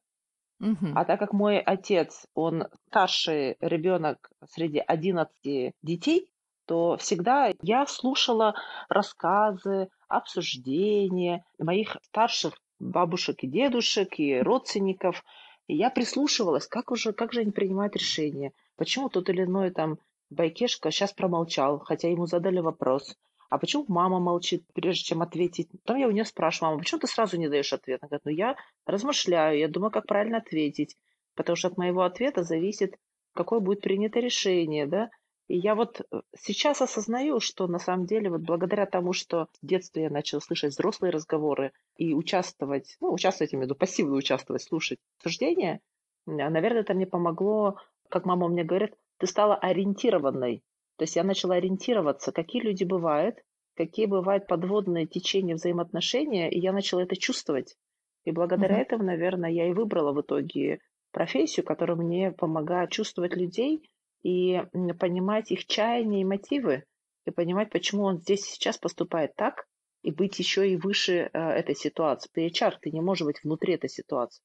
Угу. 0.61 0.93
А 0.95 1.05
так 1.05 1.19
как 1.19 1.33
мой 1.33 1.59
отец, 1.59 2.27
он 2.35 2.65
старший 2.89 3.57
ребенок 3.61 4.31
среди 4.49 4.79
11 4.79 5.75
детей, 5.83 6.31
то 6.67 6.97
всегда 6.97 7.53
я 7.63 7.87
слушала 7.87 8.55
рассказы, 8.89 9.89
обсуждения 10.09 11.45
моих 11.59 11.97
старших 12.03 12.55
бабушек 12.79 13.43
и 13.43 13.47
дедушек 13.47 14.19
и 14.19 14.41
родственников. 14.41 15.23
И 15.69 15.77
я 15.77 15.91
прислушивалась, 15.91 16.67
как, 16.67 16.91
уже, 16.91 17.13
как 17.13 17.33
же 17.33 17.41
они 17.41 17.51
принимают 17.51 17.97
решения, 17.97 18.53
почему 18.77 19.09
тот 19.09 19.29
или 19.29 19.45
иной 19.45 19.71
там 19.71 19.99
Байкешка 20.31 20.91
сейчас 20.91 21.13
промолчал, 21.13 21.79
хотя 21.79 22.09
ему 22.09 22.27
задали 22.27 22.59
вопрос. 22.59 23.17
А 23.49 23.59
почему 23.59 23.85
мама 23.89 24.19
молчит, 24.19 24.65
прежде 24.75 25.05
чем 25.05 25.23
ответить? 25.23 25.69
Потом 25.85 25.97
я 25.97 26.09
у 26.09 26.11
нее 26.11 26.25
спрашиваю, 26.25 26.71
мама, 26.71 26.81
почему 26.81 27.01
ты 27.01 27.07
сразу 27.07 27.37
не 27.37 27.49
даешь 27.49 27.73
ответ? 27.73 28.01
Она 28.03 28.09
говорит, 28.09 28.25
ну 28.25 28.33
я 28.33 28.57
размышляю, 28.87 29.59
я 29.59 29.69
думаю, 29.69 29.91
как 29.91 30.07
правильно 30.07 30.39
ответить, 30.39 30.97
потому 31.35 31.57
что 31.57 31.69
от 31.69 31.77
моего 31.77 32.03
ответа 32.03 32.43
зависит, 32.43 32.97
какое 33.35 33.61
будет 33.61 33.83
принято 33.83 34.19
решение, 34.21 34.87
да? 34.87 35.11
И 35.49 35.57
я 35.57 35.77
вот 35.77 36.01
э, 36.01 36.23
сейчас 36.37 36.83
осознаю, 36.83 37.39
что 37.39 37.69
на 37.69 37.79
самом 37.79 38.07
деле 38.07 38.31
вот 38.31 38.41
благодаря 38.41 38.85
тому, 38.85 39.13
что 39.13 39.47
в 39.63 39.67
детстве 39.67 40.05
я 40.05 40.11
начала 40.11 40.41
слышать 40.41 40.73
взрослые 40.73 41.13
разговоры 41.13 41.73
и 41.97 42.15
участвовать, 42.15 42.97
ну, 43.01 43.13
участвовать, 43.13 43.53
я 43.53 43.57
имею 43.57 43.67
в 43.67 43.71
виду, 43.71 43.79
пассивно 43.79 44.17
участвовать, 44.17 44.63
слушать 44.63 44.99
суждения, 45.23 45.81
наверное, 46.27 46.81
это 46.81 46.95
мне 46.95 47.07
помогло, 47.07 47.77
как 48.09 48.25
мама 48.25 48.49
мне 48.49 48.65
говорит, 48.65 48.95
ты 49.19 49.27
стала 49.27 49.55
ориентированной. 49.55 50.63
То 50.97 51.05
есть 51.05 51.17
я 51.17 51.25
начала 51.25 51.57
ориентироваться, 51.57 52.33
какие 52.33 52.63
люди 52.63 52.85
бывают, 52.85 53.37
какие 53.75 54.07
бывают 54.07 54.47
подводные 54.47 55.07
течения 55.07 55.55
взаимоотношения, 55.55 56.51
и 56.51 56.59
я 56.59 56.73
начала 56.73 57.03
это 57.03 57.17
чувствовать. 57.17 57.77
И 58.25 58.33
благодаря 58.33 58.79
mm-hmm. 58.79 58.83
этому, 58.83 59.05
наверное, 59.05 59.51
я 59.51 59.69
и 59.69 59.73
выбрала 59.73 60.13
в 60.13 60.21
итоге 60.21 60.81
профессию, 61.13 61.65
которая 61.65 61.97
мне 61.97 62.33
помогает 62.33 62.91
чувствовать 62.91 63.37
людей 63.37 63.89
и 64.23 64.63
понимать 64.99 65.53
их 65.53 65.67
чаяния 65.67 66.23
и 66.23 66.25
мотивы, 66.25 66.85
и 67.27 67.31
понимать, 67.31 67.71
почему 67.71 68.05
он 68.05 68.19
здесь 68.19 68.43
сейчас 68.43 68.79
поступает 68.79 69.37
так, 69.37 69.67
и 70.03 70.11
быть 70.11 70.39
еще 70.39 70.69
и 70.69 70.77
выше 70.77 71.31
э, 71.33 71.39
этой 71.39 71.75
ситуации. 71.75 72.31
Ты 72.33 72.47
HR, 72.47 72.75
ты 72.81 72.91
не 72.91 73.01
можешь 73.01 73.27
быть 73.27 73.43
внутри 73.43 73.75
этой 73.75 73.91
ситуации. 73.91 74.43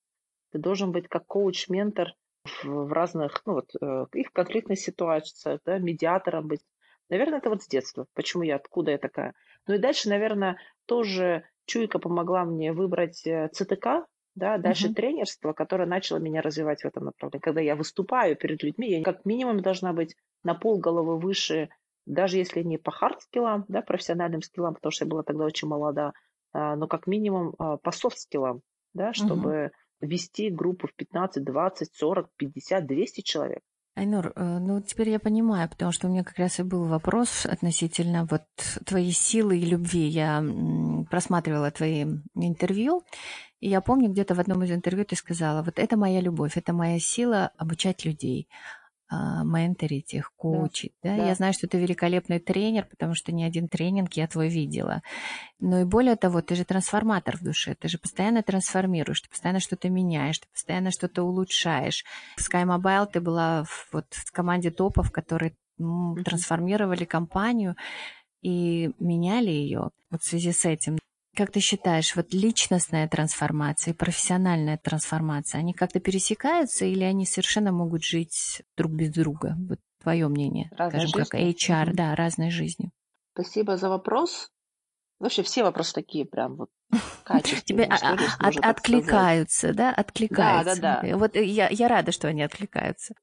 Ты 0.52 0.60
должен 0.60 0.92
быть 0.92 1.08
как 1.08 1.26
коуч-ментор 1.28 2.14
в, 2.64 2.92
разных, 2.92 3.42
ну 3.46 3.54
вот, 3.54 3.72
э, 3.82 4.06
их 4.14 4.32
конкретных 4.32 4.80
ситуациях, 4.80 5.62
да, 5.66 5.78
медиатором 5.78 6.48
быть. 6.48 6.62
Наверное, 7.10 7.40
это 7.40 7.50
вот 7.50 7.64
с 7.64 7.68
детства. 7.68 8.06
Почему 8.14 8.44
я, 8.44 8.56
откуда 8.56 8.92
я 8.92 8.98
такая. 8.98 9.34
Ну 9.68 9.76
и 9.76 9.80
дальше, 9.80 10.10
наверное, 10.10 10.58
тоже 10.86 11.44
чуйка 11.66 12.00
помогла 12.00 12.46
мне 12.46 12.74
выбрать 12.74 13.26
э, 13.28 13.50
ЦТК, 13.52 14.06
да, 14.36 14.58
дальше 14.58 14.88
uh-huh. 14.88 14.94
тренерство, 14.94 15.54
которое 15.54 15.86
начало 15.86 16.18
меня 16.20 16.42
развивать 16.42 16.82
в 16.82 16.86
этом 16.86 17.06
направлении. 17.06 17.44
Когда 17.44 17.62
я 17.62 17.76
выступаю 17.76 18.36
перед 18.36 18.64
людьми, 18.64 18.90
я 18.90 19.04
как 19.04 19.26
минимум 19.26 19.62
должна 19.62 19.94
быть 19.94 20.16
на 20.44 20.56
пол 20.56 20.80
головы 20.80 21.20
выше, 21.20 21.70
даже 22.06 22.38
если 22.38 22.64
не 22.64 22.78
по 22.78 22.92
хард-скиллам, 22.92 23.66
да, 23.68 23.82
профессиональным 23.82 24.42
скиллам, 24.42 24.76
потому 24.76 24.92
что 24.92 25.06
я 25.06 25.10
была 25.10 25.24
тогда 25.24 25.46
очень 25.46 25.68
молода, 25.68 26.14
а, 26.54 26.76
но 26.76 26.88
как 26.88 27.08
минимум 27.08 27.54
а, 27.60 27.78
по 27.78 27.92
софт-скиллам, 27.92 28.62
да, 28.94 29.14
чтобы 29.14 29.50
uh-huh. 29.50 29.72
Вести 30.02 30.50
группу 30.50 30.88
в 30.88 30.94
15, 30.94 31.44
20, 31.44 31.94
40, 31.94 32.30
50, 32.38 32.86
200 32.86 33.22
человек. 33.22 33.62
Айнур, 33.94 34.32
э, 34.36 34.60
ну 34.60 34.82
теперь 34.82 35.10
я 35.10 35.20
понимаю, 35.20 35.70
потому 35.70 35.92
что 35.92 36.08
у 36.08 36.12
меня 36.12 36.24
как 36.24 36.38
раз 36.38 36.60
и 36.60 36.64
был 36.64 36.86
вопрос 36.86 37.46
относительно 37.46 38.26
вот 38.30 38.44
твоей 38.86 39.12
силы 39.12 39.58
и 39.58 39.66
любви. 39.66 40.08
Я 40.08 40.44
просматривала 41.10 41.72
твои 41.72 42.06
интервью, 42.36 43.04
и 43.60 43.70
я 43.70 43.82
помню, 43.82 44.10
где-то 44.10 44.34
в 44.34 44.40
одном 44.40 44.64
из 44.64 44.72
интервью 44.72 45.06
ты 45.06 45.16
сказала, 45.16 45.62
вот 45.62 45.78
это 45.78 45.98
моя 45.98 46.22
любовь, 46.22 46.56
это 46.56 46.74
моя 46.74 47.00
сила 47.00 47.52
обучать 47.58 48.06
людей, 48.06 48.48
менторить 49.12 50.14
их, 50.14 50.32
коучить. 50.36 50.94
Да, 51.04 51.10
да? 51.10 51.18
Да. 51.18 51.28
Я 51.28 51.36
знаю, 51.36 51.54
что 51.54 51.68
ты 51.68 51.78
великолепный 51.78 52.40
тренер, 52.40 52.86
потому 52.86 53.14
что 53.14 53.32
ни 53.32 53.44
один 53.44 53.68
тренинг 53.68 54.14
я 54.14 54.28
твой 54.28 54.48
видела. 54.48 55.02
Но 55.60 55.82
и 55.82 55.84
более 55.84 56.16
того, 56.16 56.42
ты 56.42 56.56
же 56.56 56.64
трансформатор 56.64 57.38
в 57.38 57.44
душе, 57.44 57.76
ты 57.76 57.88
же 57.88 57.98
постоянно 57.98 58.42
трансформируешь, 58.42 59.22
ты 59.22 59.30
постоянно 59.30 59.60
что-то 59.60 59.90
меняешь, 59.90 60.40
ты 60.40 60.48
постоянно 60.52 60.92
что-то 60.92 61.24
улучшаешь. 61.24 62.06
В 62.38 62.42
Sky 62.42 62.66
Mobile 62.66 63.08
ты 63.12 63.22
была 63.22 63.64
в, 63.66 63.90
вот 63.92 64.06
в 64.12 64.32
команде 64.32 64.72
топов, 64.72 65.12
которые 65.12 65.56
ну, 65.78 66.16
трансформировали 66.24 67.06
компанию 67.06 67.76
и 68.42 68.92
меняли 69.00 69.50
ее 69.50 69.92
вот 70.10 70.22
в 70.22 70.26
связи 70.26 70.52
с 70.52 70.66
этим. 70.66 70.98
Как 71.36 71.50
ты 71.52 71.62
считаешь, 71.62 72.16
вот 72.18 72.34
личностная 72.34 73.08
трансформация 73.08 73.94
и 73.94 73.98
профессиональная 73.98 74.78
трансформация, 74.78 75.60
они 75.60 75.74
как-то 75.74 76.02
пересекаются 76.02 76.84
или 76.86 77.04
они 77.04 77.26
совершенно 77.26 77.72
могут 77.72 78.04
жить 78.04 78.64
друг 78.76 78.92
без 78.92 79.12
друга? 79.14 79.56
Вот 79.70 79.80
твое 80.02 80.28
мнение, 80.28 80.70
Разной 80.76 81.08
скажем, 81.08 81.26
как 81.26 81.40
жизнью. 81.40 81.56
HR, 81.56 81.86
Мгм. 81.88 81.96
да, 81.96 82.16
разной 82.16 82.52
жизнью. 82.52 82.92
Спасибо 83.34 83.78
за 83.78 83.90
вопрос. 83.90 84.50
Вообще 85.20 85.44
все 85.44 85.64
вопросы 85.64 85.94
такие 85.94 86.26
прям 86.26 86.56
вот 86.58 86.70
Тебе 86.92 87.24
качественные, 87.24 87.88
а- 87.88 88.16
ли, 88.16 88.26
а- 88.40 88.48
от- 88.48 88.66
откликаются, 88.66 89.68
да, 89.74 89.74
Да, 89.74 89.96
да, 89.96 90.02
откликаются. 90.02 90.82
да. 90.82 91.02
Э, 91.04 91.16
Вот 91.16 91.36
я, 91.36 91.70
я 91.70 91.88
рада, 91.88 92.12
что 92.12 92.28
они 92.28 92.42
откликаются. 92.42 93.14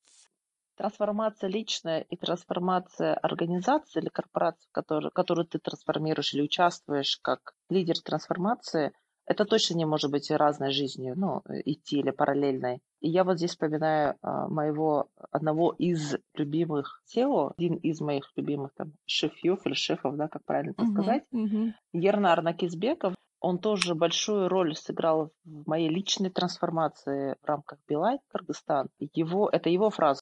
Трансформация 0.78 1.50
личная 1.50 2.02
и 2.02 2.16
трансформация 2.16 3.14
организации 3.14 3.98
или 4.00 4.08
корпорации, 4.10 4.68
в 4.68 4.72
которой- 4.72 5.10
которую 5.10 5.44
ты 5.44 5.58
трансформируешь 5.58 6.32
или 6.34 6.42
участвуешь 6.42 7.18
как 7.20 7.54
лидер 7.68 7.96
трансформации, 8.00 8.92
это 9.26 9.44
точно 9.44 9.74
не 9.74 9.84
может 9.86 10.12
быть 10.12 10.30
разной 10.30 10.70
жизнью, 10.70 11.14
ну, 11.16 11.42
идти 11.64 11.98
или 11.98 12.12
параллельной. 12.12 12.80
И 13.00 13.08
я 13.10 13.24
вот 13.24 13.38
здесь 13.38 13.50
вспоминаю 13.50 14.14
а, 14.22 14.46
моего 14.48 15.08
одного 15.32 15.74
из 15.76 16.16
любимых 16.34 17.02
SEO, 17.04 17.54
один 17.58 17.74
из 17.74 18.00
моих 18.00 18.30
любимых 18.36 18.72
там 18.74 18.92
шефьев 19.04 19.66
или 19.66 19.74
шефов, 19.74 20.16
да, 20.16 20.28
как 20.28 20.44
правильно 20.44 20.70
это 20.70 20.84
Мгм, 20.84 20.92
сказать, 20.92 21.24
мгм. 21.32 21.74
Ернар 21.92 22.40
Накизбеков, 22.42 23.14
он 23.40 23.58
тоже 23.58 23.94
большую 23.94 24.48
роль 24.48 24.74
сыграл 24.76 25.30
в 25.44 25.68
моей 25.68 25.88
личной 25.88 26.30
трансформации 26.30 27.36
в 27.42 27.46
рамках 27.46 27.78
Билайн 27.88 28.18
Кыргызстан. 28.28 28.88
Его, 28.98 29.48
это 29.48 29.70
его 29.70 29.90
фраза. 29.90 30.20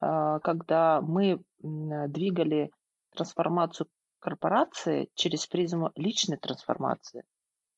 А, 0.00 0.38
Когда 0.40 1.00
мы 1.00 1.42
двигали 1.60 2.70
трансформацию 3.14 3.88
корпорации 4.18 5.10
через 5.14 5.46
призму 5.46 5.92
личной 5.96 6.36
трансформации. 6.36 7.24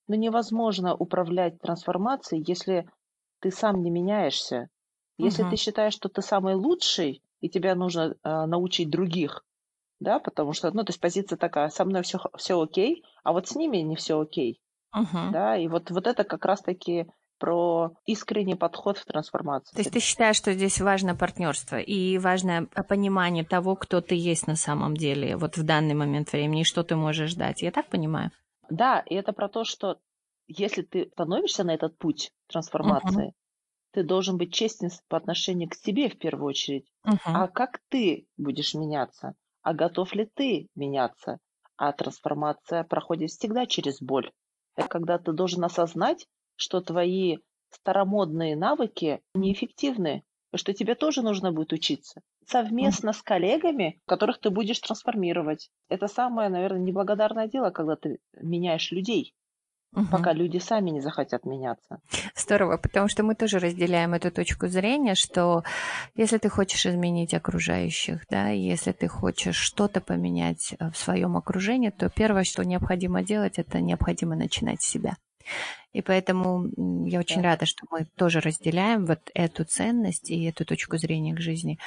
Но 0.09 0.14
невозможно 0.14 0.95
управлять 0.95 1.59
трансформацией, 1.61 2.45
если 2.47 2.88
ты 3.41 3.50
сам 3.50 3.83
не 3.83 3.91
меняешься. 3.91 4.69
Если 5.19 5.45
Мгм. 5.45 5.45
ты 5.45 5.57
считаешь, 5.57 5.95
что 5.95 6.09
ты 6.09 6.23
самый 6.23 6.55
лучший, 6.55 7.23
и 7.41 7.49
тебя 7.50 7.75
нужно 7.75 8.17
а, 8.23 8.47
научить 8.47 8.91
других, 8.91 9.45
да, 10.00 10.21
потому 10.21 10.52
что, 10.52 10.71
ну, 10.73 10.85
то 10.85 10.91
есть 10.91 11.00
позиция 11.00 11.37
такая, 11.38 11.69
со 11.71 11.85
мной 11.85 12.02
все, 12.02 12.19
все 12.37 12.61
окей, 12.61 13.05
а 13.25 13.33
вот 13.33 13.49
с 13.49 13.57
ними 13.57 13.79
не 13.79 13.97
все 13.97 14.21
окей, 14.21 14.61
Мгм. 14.95 15.35
да, 15.35 15.57
и 15.57 15.69
вот, 15.69 15.91
вот 15.91 16.07
это 16.07 16.25
как 16.25 16.45
раз-таки 16.45 17.07
про 17.39 17.93
искренний 18.07 18.55
подход 18.55 18.99
в 18.99 19.05
трансформации. 19.05 19.75
То 19.75 19.81
есть 19.81 19.91
ты 19.91 20.01
считаешь, 20.01 20.37
что 20.37 20.53
здесь 20.53 20.81
важно 20.81 21.15
партнерство 21.15 21.79
и 21.79 22.19
важно 22.19 22.67
понимание 22.89 23.45
того, 23.45 23.75
кто 23.75 24.01
ты 24.01 24.15
есть 24.15 24.47
на 24.47 24.57
самом 24.57 24.97
деле, 24.97 25.37
вот 25.37 25.57
в 25.57 25.62
данный 25.62 25.95
момент 25.95 26.33
времени, 26.33 26.61
и 26.61 26.65
что 26.65 26.83
ты 26.83 26.97
можешь 26.97 27.35
дать. 27.35 27.62
Я 27.62 27.71
так 27.71 27.89
понимаю? 27.89 28.31
Да, 28.69 29.01
и 29.01 29.15
это 29.15 29.33
про 29.33 29.49
то, 29.49 29.65
что 29.65 29.99
если 30.47 30.83
ты 30.83 31.11
становишься 31.12 31.65
на 31.65 31.75
этот 31.75 31.99
путь 31.99 32.33
трансформации, 32.49 33.35
ты 33.93 34.03
должен 34.05 34.39
быть 34.39 34.55
честен 34.55 34.91
по 35.09 35.17
отношению 35.17 35.69
к 35.71 35.75
себе 35.75 36.09
в 36.09 36.19
первую 36.19 36.49
очередь. 36.49 36.91
Мгм. 37.05 37.19
А 37.35 37.49
как 37.49 37.81
ты 37.89 38.27
будешь 38.37 38.75
меняться? 38.75 39.35
А 39.62 39.75
готов 39.75 40.15
ли 40.15 40.27
ты 40.35 40.69
меняться? 40.75 41.39
А 41.77 41.93
трансформация 41.93 42.85
проходит 42.85 43.31
всегда 43.31 43.67
через 43.67 44.01
боль. 44.01 44.33
Это 44.77 44.89
когда 44.89 45.19
ты 45.19 45.33
должен 45.33 45.65
осознать, 45.65 46.27
что 46.56 46.80
твои 46.80 47.38
старомодные 47.71 48.56
навыки 48.56 49.23
неэффективны, 49.35 50.25
что 50.54 50.73
тебе 50.75 50.94
тоже 50.94 51.23
нужно 51.23 51.52
будет 51.52 51.73
учиться 51.73 52.23
совместно 52.47 53.12
с 53.12 53.23
коллегами, 53.23 54.00
которых 54.06 54.38
ты 54.38 54.50
будешь 54.50 54.80
трансформировать. 54.80 55.71
Это 55.88 56.09
самое, 56.09 56.49
наверное, 56.49 56.80
неблагодарное 56.80 57.49
дело, 57.49 57.71
когда 57.71 57.97
ты 57.97 58.18
меняешь 58.40 58.90
людей, 58.92 59.35
Мгм. 59.92 60.09
пока 60.11 60.32
люди 60.32 60.59
сами 60.59 60.90
не 60.90 61.00
захотят 61.00 61.44
меняться. 61.44 62.00
Здорово, 62.35 62.78
потому 62.78 63.09
что 63.09 63.23
мы 63.23 63.35
тоже 63.35 63.59
разделяем 63.59 64.14
эту 64.14 64.30
точку 64.30 64.66
зрения, 64.68 65.14
что 65.14 65.64
если 66.15 66.38
ты 66.38 66.49
хочешь 66.49 66.86
изменить 66.86 67.34
окружающих, 67.34 68.26
да, 68.30 68.49
если 68.49 68.93
ты 68.93 69.06
хочешь 69.08 69.56
что-то 69.56 70.00
поменять 70.00 70.75
э, 70.78 70.91
в 70.91 70.97
своем 70.97 71.36
окружении, 71.36 71.91
то 71.91 72.08
первое, 72.08 72.45
что 72.45 72.65
необходимо 72.65 73.23
делать, 73.23 73.58
это 73.58 73.80
необходимо 73.80 74.34
начинать 74.34 74.82
с 74.82 74.91
себя. 74.91 75.17
И 75.93 76.02
поэтому 76.02 76.69
я 77.07 77.21
очень 77.21 77.43
Да. 77.43 77.50
рада, 77.50 77.67
что 77.67 77.87
мы 77.91 78.07
тоже 78.17 78.41
разделяем 78.41 79.07
вот 79.07 79.31
эту 79.35 79.65
ценность 79.65 80.31
и 80.31 80.45
эту 80.45 80.65
точку 80.65 80.97
зрения 80.99 81.35
к 81.35 81.41
жизни. 81.41 81.78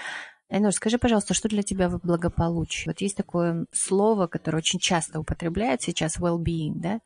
Айнур, 0.50 0.74
скажи, 0.74 0.98
пожалуйста, 1.00 1.34
что 1.34 1.50
для 1.50 1.64
тебя 1.64 1.90
благополучие? 1.90 2.92
Вот 2.92 3.02
есть 3.02 3.18
такое 3.18 3.66
слово, 3.72 4.28
которое 4.28 4.60
очень 4.60 4.80
часто 4.80 5.20
употребляют 5.20 5.82
сейчас, 5.82 6.20
well-being, 6.20 6.74
да? 6.76 7.00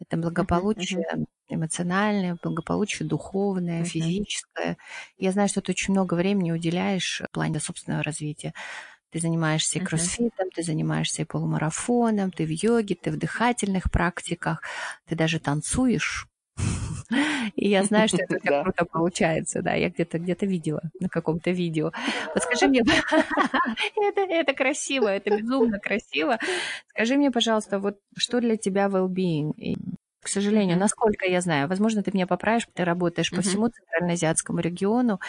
Это 0.00 0.16
благополучие 0.16 1.04
эмоциональное, 1.48 2.38
благополучие 2.42 3.08
духовное, 3.08 3.84
физическое. 3.84 4.76
Я 5.18 5.32
знаю, 5.32 5.48
что 5.48 5.60
ты 5.62 5.72
очень 5.72 5.92
много 5.94 6.14
времени 6.14 6.52
уделяешь 6.52 7.22
в 7.26 7.30
плане 7.32 7.60
собственного 7.60 8.02
развития. 8.04 8.54
Ты 9.10 9.20
занимаешься 9.20 9.78
и 9.78 9.82
кроссфитом, 9.82 10.50
ты 10.54 10.62
занимаешься 10.62 11.22
и 11.22 11.24
полумарафоном, 11.24 12.30
ты 12.30 12.44
в 12.44 12.50
йоге, 12.50 12.94
ты 12.94 13.10
в 13.10 13.16
дыхательных 13.16 13.90
практиках, 13.90 14.62
ты 15.06 15.16
даже 15.16 15.40
танцуешь. 15.40 16.28
И 17.56 17.68
я 17.68 17.84
знаю, 17.84 18.08
что 18.08 18.18
это 18.18 18.36
у 18.36 18.38
тебя 18.38 18.62
круто 18.62 18.84
получается, 18.84 19.62
да, 19.62 19.74
я 19.74 19.88
где-то 19.88 20.18
где-то 20.18 20.46
видела 20.46 20.82
на 21.00 21.08
каком-то 21.08 21.50
видео. 21.50 21.92
Вот 22.34 22.42
скажи 22.42 22.66
мне, 22.68 22.82
это, 23.96 24.20
это 24.20 24.52
красиво, 24.52 25.08
это 25.08 25.30
безумно 25.30 25.78
красиво. 25.78 26.38
Скажи 26.88 27.16
мне, 27.16 27.30
пожалуйста, 27.30 27.78
вот 27.78 27.98
что 28.16 28.40
для 28.40 28.56
тебя 28.56 28.86
well-being? 28.86 29.54
К 30.20 30.28
сожалению, 30.28 30.76
насколько 30.78 31.26
я 31.26 31.40
знаю, 31.40 31.68
возможно, 31.68 32.02
ты 32.02 32.10
меня 32.12 32.26
поправишь, 32.26 32.66
ты 32.74 32.84
работаешь 32.84 33.30
по 33.30 33.40
всему 33.40 33.68
Центральноазиатскому 33.68 34.58
региону, 34.60 35.20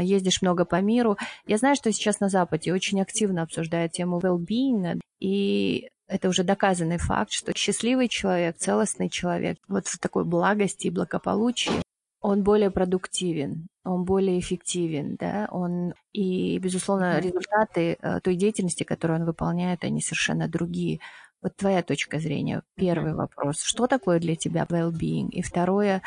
ездишь 0.00 0.42
много 0.42 0.64
по 0.64 0.80
миру. 0.80 1.16
Я 1.46 1.58
знаю, 1.58 1.76
что 1.76 1.92
сейчас 1.92 2.20
на 2.20 2.28
Западе 2.28 2.72
очень 2.72 3.00
активно 3.00 3.42
обсуждают 3.42 3.92
тему 3.92 4.18
well-being, 4.18 5.00
и 5.20 5.88
это 6.08 6.28
уже 6.28 6.42
доказанный 6.42 6.98
факт, 6.98 7.32
что 7.32 7.56
счастливый 7.56 8.08
человек, 8.08 8.56
целостный 8.56 9.10
человек, 9.10 9.58
вот 9.68 9.86
в 9.86 9.98
такой 9.98 10.24
благости 10.24 10.86
и 10.86 10.90
благополучии, 10.90 11.82
он 12.20 12.42
более 12.42 12.70
продуктивен, 12.70 13.68
он 13.84 14.04
более 14.04 14.40
эффективен, 14.40 15.16
да, 15.16 15.48
он 15.52 15.94
и, 16.12 16.58
безусловно, 16.58 17.20
результаты 17.20 17.96
э, 18.00 18.20
той 18.20 18.34
деятельности, 18.34 18.82
которую 18.82 19.20
он 19.20 19.26
выполняет, 19.26 19.84
они 19.84 20.00
совершенно 20.00 20.48
другие. 20.48 21.00
Вот 21.40 21.54
твоя 21.54 21.82
точка 21.84 22.18
зрения. 22.18 22.62
Первый 22.74 23.14
вопрос. 23.14 23.62
Что 23.62 23.86
такое 23.86 24.18
для 24.18 24.34
тебя 24.34 24.66
well-being? 24.68 25.28
И 25.28 25.42
второе, 25.42 26.02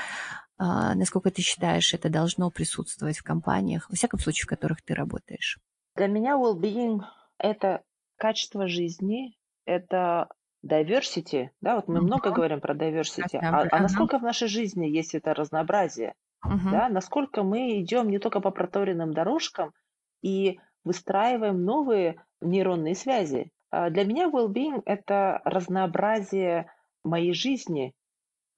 а, 0.50 0.50
насколько 0.95 1.31
ты 1.31 1.41
считаешь, 1.41 1.93
это 1.93 2.09
должно 2.09 2.51
присутствовать 2.51 3.17
в 3.17 3.23
компаниях, 3.23 3.89
во 3.89 3.95
всяком 3.95 4.19
случае, 4.19 4.43
в 4.45 4.49
которых 4.49 4.81
ты 4.81 4.93
работаешь? 4.93 5.59
Для 5.95 6.07
меня 6.07 6.35
well-being– 6.37 7.01
это 7.37 7.83
качество 8.17 8.67
жизни, 8.67 9.37
это 9.65 10.29
diversity, 10.65 11.49
да, 11.61 11.75
вот 11.75 11.87
мы 11.87 12.01
Мгм. 12.01 12.01
много 12.01 12.31
говорим 12.31 12.59
про 12.61 12.73
diversity, 12.75 13.41
Ага, 13.41 13.49
а, 13.49 13.65
а 13.69 13.79
насколько 13.79 14.19
в 14.19 14.23
нашей 14.23 14.47
жизни 14.47 14.85
есть 14.87 15.15
это 15.15 15.33
разнообразие, 15.33 16.13
Мгм. 16.43 16.69
да, 16.69 16.89
насколько 16.89 17.43
мы 17.43 17.81
идем 17.81 18.09
не 18.09 18.19
только 18.19 18.41
по 18.41 18.51
проторенным 18.51 19.13
дорожкам 19.13 19.73
и 20.21 20.59
выстраиваем 20.83 21.63
новые 21.65 22.23
нейронные 22.41 22.95
связи. 22.95 23.51
А 23.71 23.89
Для 23.89 24.03
меня 24.05 24.29
well-being– 24.29 24.81
это 24.85 25.41
разнообразие 25.45 26.71
моей 27.03 27.33
жизни, 27.33 27.93
А, 27.93 28.00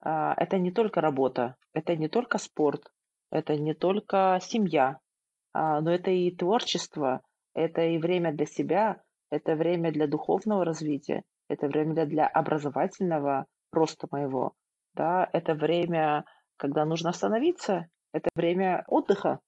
это 0.09 0.57
не 0.57 0.71
только 0.71 1.01
работа, 1.01 1.55
это 1.73 1.95
не 1.95 2.07
только 2.09 2.37
спорт, 2.37 2.91
это 3.31 3.55
не 3.55 3.73
только 3.73 4.39
семья, 4.41 4.99
а, 5.53 5.81
но 5.81 5.91
это 5.91 6.11
и 6.11 6.29
творчество, 6.31 7.21
это 7.53 7.81
и 7.81 7.97
время 7.97 8.33
для 8.33 8.45
себя, 8.45 9.01
это 9.29 9.55
время 9.55 9.91
для 9.91 10.07
духовного 10.07 10.65
развития, 10.65 11.23
это 11.47 11.67
время 11.67 11.93
для, 11.93 12.05
для 12.05 12.27
образовательного 12.27 13.45
роста 13.71 14.07
моего, 14.11 14.53
да, 14.93 15.29
это 15.31 15.53
время, 15.53 16.25
когда 16.57 16.85
нужно 16.85 17.11
остановиться, 17.11 17.87
это 18.11 18.29
время 18.35 18.83
отдыха, 18.87 19.39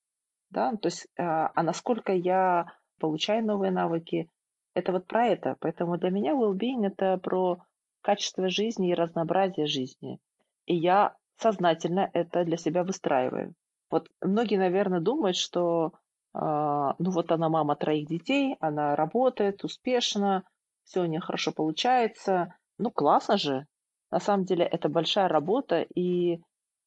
да, 0.50 0.72
то 0.78 0.88
есть, 0.88 1.08
а, 1.18 1.52
а 1.54 1.64
насколько 1.64 2.14
я 2.14 2.72
получаю 3.00 3.46
новые 3.46 3.72
навыки, 3.72 4.30
это 4.74 4.92
вот 4.92 5.08
про 5.08 5.28
это. 5.28 5.56
Поэтому 5.60 5.98
для 5.98 6.10
меня 6.10 6.34
well-being 6.34 6.86
это 6.86 7.18
про 7.18 7.60
качество 8.02 8.50
жизни 8.50 8.90
и 8.90 8.94
разнообразие 8.94 9.68
жизни. 9.68 10.20
И 10.66 10.76
я 10.76 11.16
сознательно 11.38 12.10
это 12.14 12.44
для 12.44 12.58
себя 12.58 12.84
выстраиваю. 12.84 13.54
Вот 13.90 14.10
многие, 14.22 14.58
наверное, 14.58 15.00
думают, 15.00 15.38
что 15.38 15.94
а, 16.34 16.96
ну 17.00 17.12
вот 17.12 17.32
она 17.32 17.50
мама 17.50 17.76
троих 17.76 18.08
детей, 18.08 18.58
она 18.60 18.96
работает 18.96 19.64
успешно, 19.64 20.44
все 20.84 21.02
у 21.02 21.06
нее 21.06 21.20
хорошо 21.22 21.52
получается. 21.52 22.56
Ну 22.78 22.92
классно 22.92 23.38
же. 23.38 23.68
На 24.12 24.20
самом 24.20 24.46
деле 24.46 24.66
это 24.66 24.90
большая 24.90 25.28
работа 25.28 25.82
и 25.82 26.40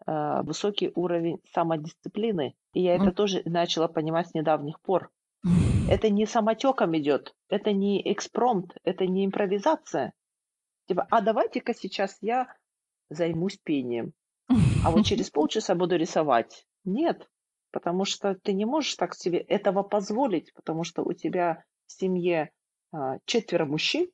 а, 0.07 0.43
высокий 0.43 0.91
уровень 0.95 1.41
самодисциплины. 1.53 2.55
И 2.75 2.83
я 2.83 2.97
это 2.97 3.11
Мгм. 3.11 3.13
тоже 3.13 3.43
начала 3.45 3.89
понимать 3.89 4.29
с 4.29 4.35
недавних 4.35 4.81
пор. 4.81 5.11
Это 5.89 6.09
не 6.11 6.27
самотеком 6.27 6.97
идет, 6.99 7.35
это 7.49 7.73
не 7.73 8.13
экспромт, 8.13 8.77
это 8.85 9.07
не 9.07 9.27
импровизация. 9.27 10.13
Типа, 10.89 11.07
а 11.11 11.21
давайте-ка 11.21 11.75
сейчас 11.75 12.19
я 12.21 12.55
займусь 13.11 13.59
пением. 13.63 14.13
А 14.85 14.91
вот 14.91 15.05
через 15.05 15.31
полчаса 15.31 15.75
буду 15.75 15.97
рисовать. 15.97 16.67
Нет, 16.85 17.29
потому 17.71 18.05
что 18.05 18.35
ты 18.35 18.53
не 18.53 18.65
можешь 18.65 18.95
так 18.95 19.15
себе 19.15 19.39
этого 19.39 19.83
позволить, 19.83 20.53
потому 20.55 20.85
что 20.85 21.03
у 21.03 21.13
тебя 21.13 21.65
в 21.87 21.93
семье 21.93 22.51
а, 22.93 23.19
четверо 23.25 23.67
мужчин, 23.67 24.11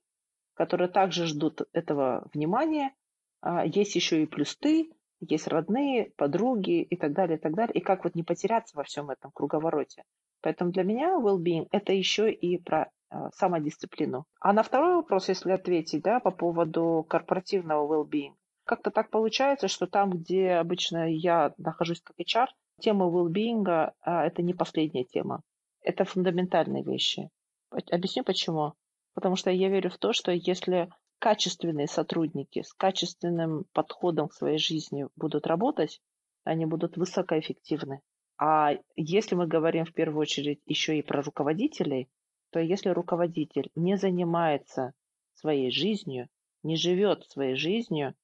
которые 0.54 0.88
также 0.88 1.26
ждут 1.26 1.62
этого 1.72 2.28
внимания. 2.32 2.94
А, 3.40 3.64
есть 3.64 3.94
еще 3.94 4.22
и 4.22 4.26
плюс 4.26 4.56
ты, 4.56 4.90
есть 5.20 5.48
родные, 5.48 6.12
подруги 6.16 6.82
и 6.82 6.96
так 6.96 7.12
далее, 7.12 7.38
и 7.38 7.40
так 7.40 7.54
далее. 7.54 7.74
И 7.74 7.80
как 7.80 8.04
вот 8.04 8.14
не 8.14 8.22
потеряться 8.22 8.76
во 8.76 8.84
всем 8.84 9.10
этом 9.10 9.30
круговороте. 9.32 10.04
Поэтому 10.40 10.72
для 10.72 10.82
меня 10.82 11.18
well-being– 11.18 11.68
это 11.70 11.92
еще 11.92 12.30
и 12.30 12.58
про 12.58 12.90
э, 13.10 13.16
самодисциплину. 13.34 14.26
А 14.40 14.52
на 14.52 14.62
второй 14.62 14.96
вопрос, 14.96 15.28
если 15.28 15.52
ответить, 15.52 16.02
да, 16.02 16.20
по 16.20 16.30
поводу 16.30 17.06
корпоративного 17.08 17.86
well-being. 17.86 18.34
Как-то 18.64 18.90
так 18.90 19.10
получается, 19.10 19.68
что 19.68 19.86
там, 19.86 20.10
где 20.10 20.52
обычно 20.52 21.10
я 21.10 21.54
нахожусь 21.58 22.00
как 22.00 22.18
HR, 22.18 22.46
тема 22.80 23.06
well-being 23.06 23.64
э,– 23.68 23.90
это 24.04 24.42
не 24.42 24.54
последняя 24.54 25.04
тема. 25.04 25.42
Это 25.82 26.04
фундаментальные 26.04 26.82
вещи. 26.82 27.30
Объясню 27.70 28.24
почему. 28.24 28.72
Потому 29.14 29.36
что 29.36 29.50
я 29.50 29.68
верю 29.68 29.90
в 29.90 29.98
то, 29.98 30.12
что 30.12 30.32
если 30.32 30.90
качественные 31.18 31.86
сотрудники 31.86 32.62
с 32.62 32.72
качественным 32.72 33.66
подходом 33.72 34.28
к 34.28 34.34
своей 34.34 34.58
жизни 34.58 35.06
будут 35.16 35.46
работать, 35.46 36.00
они 36.44 36.66
будут 36.66 36.96
высокоэффективны. 36.96 38.00
А 38.38 38.72
если 38.96 39.34
мы 39.34 39.46
говорим 39.46 39.84
в 39.84 39.92
первую 39.92 40.22
очередь 40.22 40.60
еще 40.66 40.98
и 40.98 41.02
про 41.02 41.22
руководителей, 41.22 42.08
то 42.50 42.60
если 42.60 42.90
руководитель 42.90 43.70
не 43.74 43.96
занимается 43.96 44.92
своей 45.34 45.70
жизнью, 45.70 46.28
не 46.62 46.76
живет 46.76 47.24
своей 47.30 47.56
жизнью, 47.56 48.14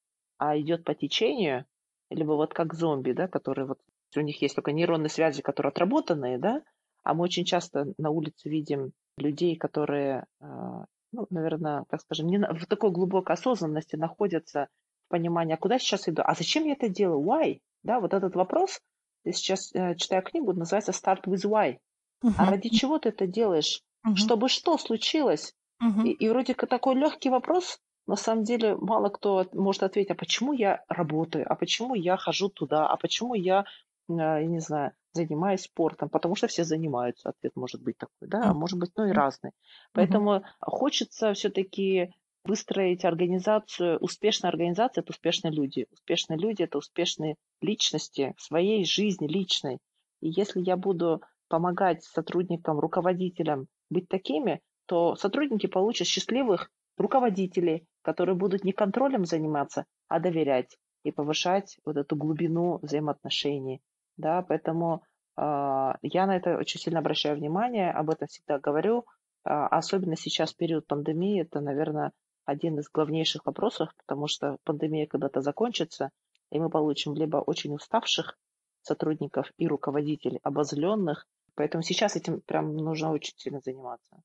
а 0.41 0.59
идет 0.59 0.85
по 0.85 0.95
течению, 0.95 1.67
либо 2.09 2.33
вот 2.33 2.55
как 2.55 2.73
зомби, 2.73 3.13
да, 3.13 3.29
которые 3.29 3.67
вот 3.67 3.79
у 4.17 4.21
них 4.21 4.41
есть 4.41 4.55
только 4.55 4.73
нейронные 4.73 5.11
связи, 5.11 5.43
которые 5.43 5.69
отработанные, 5.69 6.39
да, 6.39 6.63
а 7.03 7.13
мы 7.13 7.25
очень 7.25 7.45
часто 7.45 7.93
на 7.99 8.09
улице 8.09 8.49
видим 8.49 8.93
людей, 9.19 9.57
которые, 9.57 10.25
а, 10.41 10.87
ну, 11.13 11.27
наверное, 11.29 11.85
так 11.91 12.01
скажем, 12.01 12.29
не 12.29 12.39
в 12.39 12.67
такой 12.67 12.91
глубокой 12.91 13.35
осознанности 13.35 13.97
находятся 13.97 14.69
в 15.07 15.11
понимании, 15.11 15.55
а 15.55 15.59
куда 15.59 15.79
сейчас 15.79 16.09
иду, 16.09 16.23
а 16.25 16.35
зачем 16.35 16.65
я 16.65 16.73
это 16.73 16.89
делаю, 16.89 17.23
why, 17.23 17.61
да, 17.83 18.01
вот 18.01 18.15
этот 18.15 18.35
вопрос, 18.35 18.81
я 19.25 19.33
сейчас 19.33 19.75
э, 19.75 19.95
читаю 19.97 20.23
книгу, 20.23 20.55
называется 20.55 20.93
Start 20.93 21.25
with 21.27 21.45
Why. 21.45 21.77
Uh-huh. 22.25 22.33
А 22.39 22.51
ради 22.51 22.71
чего 22.71 22.99
ты 22.99 23.11
это 23.11 23.27
делаешь? 23.27 23.83
Uh-huh. 24.07 24.17
Чтобы 24.17 24.49
что 24.49 24.79
случилось? 24.79 25.55
Uh-huh. 25.83 26.07
И, 26.07 26.13
и 26.13 26.29
вроде 26.31 26.55
как 26.55 26.71
такой 26.71 26.95
легкий 26.95 27.29
вопрос, 27.29 27.79
на 28.07 28.17
самом 28.17 28.45
деле 28.45 28.77
мало 28.77 29.09
кто 29.09 29.47
может 29.53 29.83
ответить, 29.83 30.11
а 30.11 30.15
почему 30.15 30.53
я 30.53 30.85
работаю, 30.89 31.51
а 31.51 31.55
почему 31.55 31.95
я 31.95 32.17
хожу 32.17 32.49
туда, 32.49 32.87
а 32.89 32.97
почему 32.97 33.35
я, 33.35 33.65
э, 34.09 34.15
я 34.15 34.45
не 34.47 34.61
знаю, 34.61 34.93
занимаюсь 35.13 35.63
спортом, 35.63 36.09
потому 36.09 36.35
что 36.35 36.47
все 36.47 36.65
занимаются, 36.65 37.31
ответ 37.31 37.53
может 37.57 37.83
быть 37.83 37.99
такой, 37.99 38.29
да, 38.29 38.51
а 38.51 38.55
может 38.55 38.79
быть, 38.79 38.91
ну 38.97 39.07
и 39.07 39.13
разный. 39.13 39.51
Поэтому 39.93 40.37
uh-huh. 40.37 40.45
хочется 40.61 41.33
все-таки 41.35 42.13
выстроить 42.45 43.05
организацию, 43.05 43.99
успешная 43.99 44.51
организация– 44.51 45.03
это 45.03 45.11
успешные 45.11 45.53
люди. 45.53 45.87
Успешные 45.93 46.39
люди– 46.39 46.63
это 46.65 46.79
успешные 46.79 47.37
личности 47.61 48.35
в 48.37 48.43
своей 48.43 48.85
жизни 48.85 49.27
личной. 49.27 49.79
И 50.21 50.31
если 50.31 50.61
я 50.61 50.77
буду 50.77 51.23
помогать 51.49 52.05
сотрудникам, 52.05 52.79
руководителям 52.79 53.67
быть 53.91 54.09
такими, 54.09 54.61
то 54.87 55.17
сотрудники 55.17 55.67
получат 55.67 56.07
счастливых 56.07 56.71
руководителей, 56.97 57.87
которые 58.03 58.37
будут 58.37 58.65
не 58.65 58.73
контролем 58.73 59.25
заниматься, 59.25 59.87
а 60.09 60.21
доверять 60.21 60.77
и 61.03 61.13
повышать 61.13 61.79
вот 61.85 61.97
эту 61.97 62.17
глубину 62.17 62.79
взаимоотношений. 62.83 63.81
Да, 64.17 64.43
поэтому 64.43 65.03
э, 65.37 65.93
я 66.03 66.27
на 66.27 66.37
это 66.37 66.57
очень 66.57 66.81
сильно 66.81 67.01
обращаю 67.01 67.37
внимание, 67.37 67.91
об 67.91 68.11
этом 68.11 68.29
всегда 68.29 68.59
говорю. 68.59 69.07
Э, 69.45 69.67
особенно 69.71 70.17
сейчас, 70.17 70.53
в 70.53 70.57
период 70.57 70.87
пандемии, 70.87 71.43
это, 71.43 71.61
наверное, 71.61 72.13
один 72.45 72.79
из 72.79 72.89
главнейших 72.91 73.47
вопросов, 73.47 73.91
потому 73.97 74.27
что 74.27 74.59
пандемия 74.65 75.07
когда-то 75.07 75.41
закончится, 75.41 76.11
и 76.51 76.59
мы 76.59 76.69
получим 76.69 77.15
либо 77.15 77.39
очень 77.39 77.75
уставших 77.75 78.37
сотрудников 78.83 79.53
и 79.57 79.69
руководителей, 79.69 80.41
обозленных. 80.43 81.27
Поэтому 81.55 81.83
сейчас 81.83 82.17
этим 82.17 82.41
прям 82.41 82.77
нужно 82.77 83.13
очень 83.13 83.35
сильно 83.37 83.61
заниматься. 83.61 84.23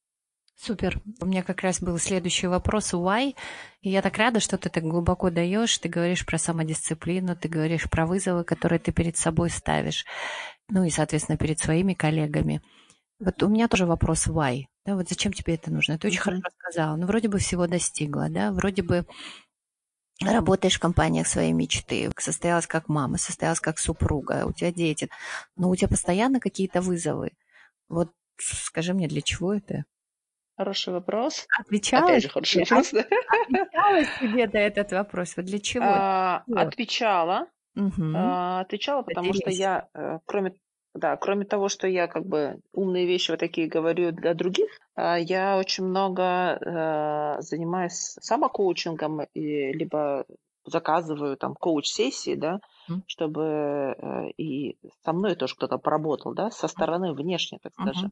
Супер. 0.58 1.02
У 1.22 1.26
меня 1.26 1.44
как 1.44 1.62
раз 1.62 1.82
был 1.82 1.98
следующий 1.98 2.48
вопрос. 2.48 2.94
Why? 2.94 3.36
И 3.82 3.90
я 3.90 4.02
так 4.02 4.18
рада, 4.18 4.40
что 4.40 4.58
ты 4.58 4.70
так 4.70 4.84
глубоко 4.84 5.30
даешь. 5.30 5.78
Ты 5.78 5.90
говоришь 5.90 6.26
про 6.26 6.38
самодисциплину, 6.38 7.36
ты 7.36 7.50
говоришь 7.50 7.90
про 7.90 8.06
вызовы, 8.06 8.44
которые 8.44 8.80
ты 8.80 8.92
перед 8.92 9.18
собой 9.18 9.50
ставишь. 9.50 10.06
Ну 10.70 10.84
и, 10.84 10.90
соответственно, 10.90 11.38
перед 11.38 11.60
своими 11.60 11.94
коллегами. 11.94 12.62
Вот 13.20 13.42
у 13.44 13.50
меня 13.50 13.68
тоже 13.68 13.86
вопрос 13.86 14.28
why. 14.28 14.66
Да, 14.86 14.96
вот 14.96 15.10
зачем 15.10 15.34
тебе 15.34 15.56
это 15.56 15.72
нужно? 15.72 15.98
Ты 15.98 16.08
очень 16.08 16.20
хорошо 16.20 16.44
сказала. 16.58 16.96
Ну, 16.96 17.06
вроде 17.06 17.28
бы 17.28 17.40
всего 17.40 17.68
достигла, 17.68 18.30
да, 18.30 18.52
вроде 18.52 18.84
бы 18.84 19.06
работаешь 20.22 20.76
в 20.76 20.80
компаниях 20.80 21.28
своей 21.28 21.52
мечты, 21.52 22.10
состоялась 22.18 22.68
как 22.68 22.88
мама, 22.88 23.18
состоялась 23.18 23.60
как 23.60 23.80
супруга, 23.80 24.46
у 24.46 24.54
тебя 24.54 24.72
дети, 24.72 25.10
но 25.56 25.70
у 25.70 25.76
тебя 25.76 25.90
постоянно 25.90 26.40
какие-то 26.40 26.82
вызовы. 26.82 27.32
Вот 27.90 28.12
скажи 28.38 28.94
мне, 28.94 29.08
для 29.08 29.22
чего 29.22 29.54
это? 29.54 29.86
Хороший 30.58 30.94
вопрос. 30.94 31.48
Отвечала? 31.60 32.06
Опять 32.06 32.24
же, 32.24 32.30
хороший 32.30 32.62
вопрос, 32.62 32.92
да? 32.92 33.00
Отвечала 33.02 34.04
себе 34.06 34.48
на 34.48 34.58
этот 34.60 34.92
вопрос? 34.92 35.36
Вот 35.36 35.46
для 35.46 35.60
чего? 35.60 35.86
А, 35.86 36.44
отвечала. 36.56 37.48
Угу. 37.76 38.14
А, 38.16 38.62
отвечала, 38.62 39.02
потому 39.02 39.30
Интересно. 39.30 39.52
что 39.52 39.62
я, 39.62 39.88
э, 39.94 40.20
кроме 40.26 40.54
да, 40.94 41.18
кроме 41.18 41.44
того, 41.44 41.68
что 41.68 41.88
я 41.88 42.08
как 42.08 42.26
бы 42.26 42.62
умные 42.72 43.06
вещи 43.06 43.32
вот 43.32 43.42
такие 43.42 43.68
говорю 43.68 44.14
для 44.14 44.34
других, 44.34 44.70
а, 44.96 45.18
я 45.18 45.58
очень 45.58 45.84
много 45.84 46.24
э, 46.24 47.42
занимаюсь 47.42 48.16
самокоучингом, 48.22 49.24
и, 49.34 49.74
либо 49.74 50.26
заказываю 50.64 51.36
там 51.38 51.54
коуч-сессии, 51.54 52.36
да, 52.36 52.60
mm. 52.90 53.02
чтобы 53.08 53.44
э, 53.44 54.30
и 54.38 54.78
со 55.04 55.12
мной 55.12 55.36
тоже 55.36 55.56
кто-то 55.56 55.78
поработал, 55.78 56.34
да, 56.34 56.50
со 56.50 56.68
стороны 56.68 57.14
внешне, 57.14 57.60
так 57.62 57.74
скажем. 57.74 58.12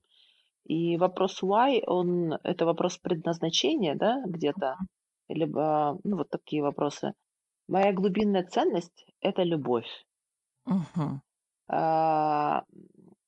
И 0.65 0.97
вопрос 0.97 1.43
why, 1.43 1.83
он, 1.85 2.33
это 2.43 2.65
вопрос 2.65 2.97
предназначения, 2.97 3.95
да, 3.95 4.21
где-то, 4.25 4.77
либо, 5.27 5.99
ну, 6.03 6.17
вот 6.17 6.29
такие 6.29 6.61
вопросы. 6.61 7.13
Моя 7.67 7.91
глубинная 7.93 8.45
ценность– 8.45 9.05
это 9.21 9.43
любовь. 9.43 9.87
Uh-huh. 10.67 11.19
А, 11.67 12.63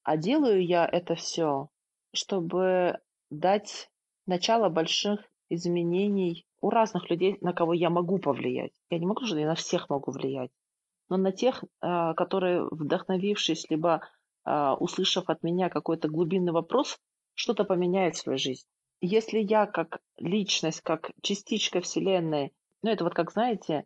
а 0.03 0.17
делаю 0.17 0.65
я 0.65 0.85
это 0.85 1.15
все, 1.15 1.69
чтобы 2.13 2.99
дать 3.29 3.89
начало 4.25 4.69
больших 4.69 5.19
изменений 5.49 6.45
у 6.61 6.69
разных 6.69 7.09
людей, 7.09 7.37
на 7.41 7.53
кого 7.53 7.73
я 7.73 7.89
могу 7.89 8.17
повлиять. 8.17 8.71
Я 8.89 8.99
не 8.99 9.05
могу, 9.05 9.25
что 9.25 9.37
я 9.37 9.47
на 9.47 9.55
всех 9.55 9.89
могу 9.89 10.11
влиять, 10.11 10.51
но 11.09 11.17
на 11.17 11.31
тех, 11.31 11.63
а, 11.81 12.13
которые, 12.13 12.67
вдохновившись, 12.71 13.69
либо 13.69 14.01
а, 14.43 14.75
услышав 14.75 15.29
от 15.29 15.43
меня 15.43 15.69
какой-то 15.69 16.07
глубинный 16.07 16.51
вопрос, 16.51 16.97
что-то 17.35 17.63
поменяет 17.63 18.15
в 18.15 18.19
своей 18.19 18.39
жизни. 18.39 18.69
Если 19.01 19.39
я 19.39 19.67
как 19.67 19.99
личность, 20.17 20.81
как 20.81 21.11
частичка 21.21 21.81
Вселенной, 21.81 22.53
ну 22.81 22.89
это 22.89 23.03
вот 23.03 23.13
как, 23.13 23.31
знаете, 23.31 23.85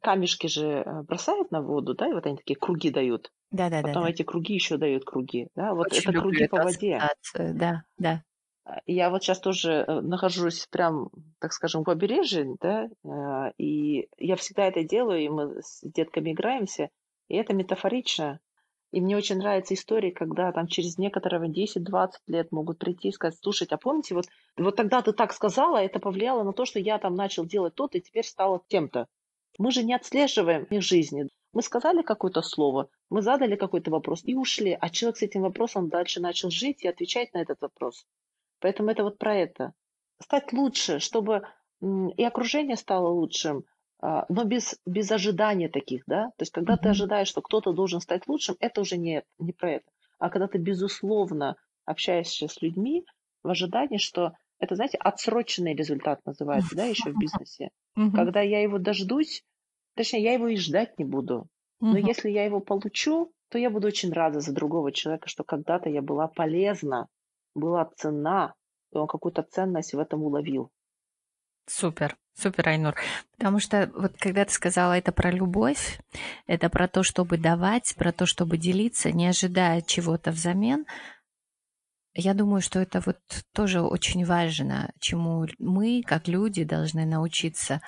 камешки 0.00 0.46
же 0.46 0.66
э, 0.66 1.02
бросают 1.02 1.50
на 1.50 1.60
воду, 1.60 1.94
да, 1.94 2.08
и 2.08 2.12
вот 2.12 2.26
они 2.26 2.36
такие 2.36 2.56
круги 2.56 2.90
дают. 2.90 3.32
Да, 3.50 3.70
да, 3.70 3.82
Потом 3.82 4.04
да. 4.04 4.10
эти 4.10 4.22
круги 4.22 4.54
еще 4.54 4.76
дают 4.76 5.04
круги, 5.04 5.48
да, 5.54 5.74
вот 5.74 5.86
Очень 5.86 6.10
это 6.10 6.20
круги 6.20 6.46
по 6.48 6.62
воде. 6.62 7.00
Да, 7.34 7.84
да. 7.98 8.22
А, 8.64 8.80
я 8.86 9.10
вот 9.10 9.22
сейчас 9.22 9.40
тоже 9.40 9.84
э, 9.86 10.00
нахожусь 10.00 10.66
прям, 10.70 11.10
так 11.38 11.52
скажем, 11.52 11.82
в 11.82 11.84
побережье, 11.84 12.56
да, 12.60 12.88
э, 13.04 13.52
и 13.58 14.08
я 14.18 14.36
всегда 14.36 14.64
это 14.66 14.84
делаю, 14.84 15.20
и 15.20 15.28
мы 15.28 15.62
с 15.62 15.80
детками 15.82 16.32
играемся, 16.32 16.90
и 17.28 17.36
это 17.36 17.54
метафорично. 17.54 18.40
И 18.90 19.00
мне 19.00 19.16
очень 19.16 19.36
нравится 19.36 19.74
история, 19.74 20.12
когда 20.12 20.50
там 20.52 20.66
через 20.66 20.96
некоторое 20.96 21.46
10-20 21.48 22.10
лет 22.26 22.52
могут 22.52 22.78
прийти 22.78 23.08
и 23.08 23.12
сказать, 23.12 23.38
слушайте, 23.40 23.74
а 23.74 23.78
помните, 23.78 24.14
вот, 24.14 24.26
вот 24.56 24.76
тогда 24.76 25.02
ты 25.02 25.12
так 25.12 25.32
сказала, 25.34 25.76
это 25.76 26.00
повлияло 26.00 26.42
на 26.42 26.52
то, 26.52 26.64
что 26.64 26.78
я 26.78 26.98
там 26.98 27.14
начал 27.14 27.44
делать 27.44 27.74
то 27.74 27.88
и 27.92 28.00
теперь 28.00 28.24
стало 28.24 28.62
тем-то. 28.68 29.06
Мы 29.58 29.72
же 29.72 29.82
не 29.84 29.94
отслеживаем 29.94 30.64
их 30.64 30.82
жизни. 30.82 31.28
Мы 31.52 31.62
сказали 31.62 32.02
какое-то 32.02 32.42
слово, 32.42 32.88
мы 33.10 33.22
задали 33.22 33.56
какой-то 33.56 33.90
вопрос 33.90 34.22
и 34.24 34.34
ушли, 34.34 34.76
а 34.78 34.90
человек 34.90 35.16
с 35.16 35.22
этим 35.22 35.42
вопросом 35.42 35.88
дальше 35.88 36.20
начал 36.20 36.50
жить 36.50 36.84
и 36.84 36.88
отвечать 36.88 37.32
на 37.34 37.38
этот 37.38 37.60
вопрос. 37.60 38.06
Поэтому 38.60 38.90
это 38.90 39.02
вот 39.02 39.18
про 39.18 39.34
это. 39.34 39.72
Стать 40.20 40.52
лучше, 40.52 40.98
чтобы 40.98 41.42
и 41.80 42.24
окружение 42.24 42.76
стало 42.76 43.08
лучшим, 43.08 43.58
а, 43.58 43.62
но 44.00 44.44
без, 44.44 44.78
без 44.86 45.10
ожидания 45.10 45.68
таких, 45.68 46.04
да. 46.06 46.26
То 46.36 46.42
есть, 46.42 46.52
когда 46.52 46.74
mm-hmm. 46.74 46.82
ты 46.82 46.88
ожидаешь, 46.90 47.28
что 47.28 47.42
кто-то 47.42 47.72
должен 47.72 48.00
стать 48.00 48.28
лучшим, 48.28 48.56
это 48.60 48.80
уже 48.80 48.96
не, 48.96 49.24
не 49.38 49.52
про 49.52 49.72
это. 49.72 49.90
А 50.18 50.30
когда 50.30 50.46
ты, 50.46 50.58
безусловно, 50.58 51.56
общаешься 51.84 52.48
с 52.48 52.62
людьми 52.62 53.04
в 53.42 53.48
ожидании, 53.48 53.98
что 53.98 54.32
это, 54.58 54.74
знаете, 54.74 54.98
отсроченный 54.98 55.74
результат 55.74 56.20
называется, 56.24 56.76
да, 56.76 56.84
еще 56.84 57.12
в 57.12 57.18
бизнесе. 57.18 57.70
Mm-hmm. 57.98 58.12
Когда 58.14 58.42
я 58.42 58.62
его 58.62 58.78
дождусь, 58.78 59.42
точнее, 59.96 60.22
я 60.22 60.34
его 60.34 60.46
и 60.46 60.56
ждать 60.56 60.96
не 61.00 61.04
буду. 61.04 61.48
Но 61.80 61.98
Мгм. 61.98 62.06
если 62.06 62.30
я 62.30 62.44
его 62.44 62.60
получу, 62.60 63.32
то 63.48 63.58
я 63.58 63.70
буду 63.70 63.88
очень 63.88 64.12
рада 64.12 64.40
за 64.40 64.52
другого 64.52 64.92
человека, 64.92 65.28
что 65.28 65.42
когда-то 65.42 65.88
я 65.88 66.02
была 66.02 66.28
полезна, 66.28 67.08
была 67.54 67.90
ценна, 67.96 68.54
и 68.92 68.96
он 68.96 69.06
какую-то 69.06 69.42
ценность 69.42 69.94
в 69.94 69.98
этом 69.98 70.22
уловил. 70.22 70.70
Супер, 71.68 72.16
супер, 72.34 72.68
Айнур. 72.68 72.94
Потому 73.36 73.60
что 73.60 73.90
вот 73.94 74.16
когда 74.18 74.44
ты 74.44 74.52
сказала 74.52 74.94
это 74.96 75.12
про 75.12 75.30
любовь, 75.30 76.00
это 76.46 76.70
про 76.70 76.88
то, 76.88 77.02
чтобы 77.02 77.36
давать, 77.36 77.94
про 77.96 78.10
то, 78.12 78.26
чтобы 78.26 78.56
делиться, 78.56 79.12
не 79.12 79.26
ожидая 79.26 79.82
чего-то 79.82 80.30
взамен, 80.30 80.86
я 82.14 82.34
думаю, 82.34 82.62
что 82.62 82.80
это 82.80 83.00
вот 83.04 83.18
тоже 83.52 83.80
очень 83.80 84.24
важно, 84.24 84.92
чему 84.98 85.46
мы, 85.58 86.02
как 86.04 86.26
люди, 86.26 86.64
должны 86.64 87.04
научиться. 87.04 87.80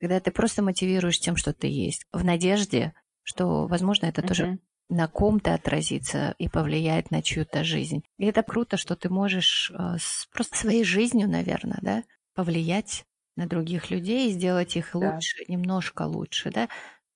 Когда 0.00 0.20
ты 0.20 0.30
просто 0.30 0.62
мотивируешь 0.62 1.18
тем, 1.20 1.36
что 1.36 1.52
ты 1.54 1.68
есть, 1.68 2.04
в 2.12 2.24
надежде, 2.24 2.92
что, 3.22 3.66
возможно, 3.68 4.06
это 4.06 4.20
тоже 4.20 4.46
Мгм. 4.46 4.60
на 4.88 5.06
ком-то 5.08 5.54
отразится 5.54 6.34
и 6.38 6.48
повлияет 6.48 7.10
на 7.12 7.22
чью-то 7.22 7.62
жизнь. 7.62 8.02
И 8.18 8.26
это 8.26 8.42
круто, 8.42 8.76
что 8.76 8.96
ты 8.96 9.08
можешь 9.08 9.70
э, 9.70 9.96
с- 9.98 10.26
просто 10.32 10.56
своей 10.58 10.84
жизнью, 10.84 11.28
наверное, 11.30 11.78
да, 11.82 12.02
повлиять 12.34 13.04
на 13.36 13.46
других 13.46 13.90
людей 13.90 14.28
и 14.28 14.32
сделать 14.32 14.76
их 14.76 14.94
Да. 14.98 14.98
лучше, 15.00 15.44
немножко 15.48 16.02
лучше, 16.02 16.50
да. 16.50 16.68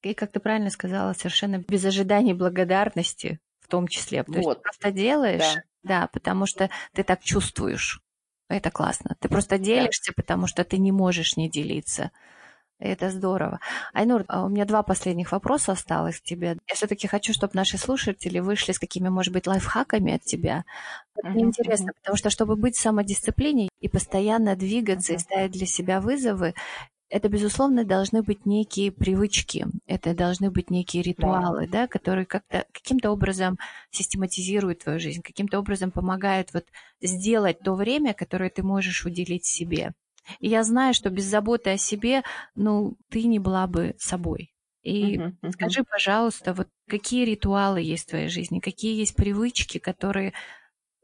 И, 0.03 0.15
как 0.15 0.33
ты 0.33 0.41
правильно 0.41 0.71
сказала, 0.71 1.13
совершенно 1.15 1.59
без 1.59 1.85
ожиданий 1.85 2.35
благодарности 2.35 3.41
в 3.61 3.69
том 3.69 3.89
числе. 3.89 4.23
То 4.25 4.39
есть 4.39 4.51
ты 4.51 4.57
Вот, 4.57 4.63
просто 4.63 4.93
делаешь, 4.93 5.43
да, 5.43 5.63
да, 5.83 6.09
потому 6.09 6.47
что 6.47 6.71
ты 6.93 7.03
так 7.03 7.23
чувствуешь. 7.23 8.01
Это 8.49 8.71
классно. 8.71 9.17
Ты 9.21 9.29
просто 9.29 9.59
да. 9.59 9.65
делишься, 9.65 10.13
потому 10.15 10.47
что 10.47 10.65
ты 10.65 10.79
не 10.79 10.93
можешь 10.93 11.37
не 11.37 11.51
делиться. 11.51 12.13
Это 12.79 13.11
здорово. 13.11 13.59
Айнур, 13.95 14.25
а 14.29 14.45
у 14.45 14.49
меня 14.51 14.67
два 14.67 14.83
последних 14.83 15.33
вопроса 15.33 15.73
осталось 15.73 16.21
к 16.21 16.23
тебе. 16.23 16.59
Я 16.69 16.75
все-таки 16.75 17.07
хочу, 17.07 17.33
чтобы 17.33 17.53
наши 17.55 17.79
слушатели 17.79 18.39
вышли 18.39 18.73
с 18.73 18.79
какими, 18.79 19.09
может 19.09 19.33
быть, 19.33 19.47
лайфхаками 19.47 20.13
от 20.15 20.23
тебя. 20.25 20.65
Вот 21.15 21.25
Мне 21.33 21.45
Мгм, 21.45 21.47
интересно, 21.47 21.93
потому 22.03 22.17
что, 22.19 22.31
чтобы 22.31 22.57
быть 22.57 22.77
в 22.77 22.81
самодисциплине 22.81 23.71
и 23.81 23.89
постоянно 23.89 24.57
двигаться 24.57 25.15
и 25.15 25.19
мгм. 25.19 25.19
ставить 25.19 25.53
для 25.53 25.67
себя 25.67 26.01
вызовы, 26.03 26.55
это, 27.11 27.29
безусловно, 27.29 27.85
должны 27.85 28.23
быть 28.23 28.47
некие 28.47 28.93
привычки, 28.93 29.67
это 29.87 30.15
должны 30.15 30.51
быть 30.51 30.71
некие 30.71 31.03
Да, 31.17 31.41
ритуалы, 31.43 31.69
да, 31.69 31.89
которые 31.89 32.27
как-то, 32.27 32.67
каким-то 32.73 33.11
образом 33.13 33.59
систематизируют 33.91 34.81
твою 34.85 35.01
жизнь, 35.01 35.23
каким-то 35.23 35.59
образом 35.61 35.93
помогают 35.93 36.55
вот 36.55 36.67
сделать 37.03 37.61
то 37.61 37.75
время, 37.77 38.15
которое 38.15 38.51
ты 38.51 38.63
можешь 38.65 39.07
уделить 39.07 39.47
себе. 39.47 39.93
И 40.41 40.49
я 40.49 40.63
знаю, 40.65 40.95
что 40.95 41.11
без 41.11 41.25
заботы 41.25 41.71
о 41.71 41.77
себе, 41.79 42.23
ну, 42.55 42.97
ты 43.11 43.25
не 43.25 43.39
была 43.39 43.67
бы 43.67 43.95
собой. 43.99 44.55
И 44.83 45.21
Мгм, 45.21 45.39
мгм. 45.43 45.71
скажи, 45.71 45.85
пожалуйста, 45.85 46.55
вот 46.55 46.69
какие 46.89 47.25
ритуалы 47.25 47.81
есть 47.81 48.05
в 48.07 48.11
твоей 48.11 48.29
жизни, 48.29 48.61
какие 48.61 48.97
есть 48.99 49.17
привычки, 49.17 49.79
которые 49.79 50.33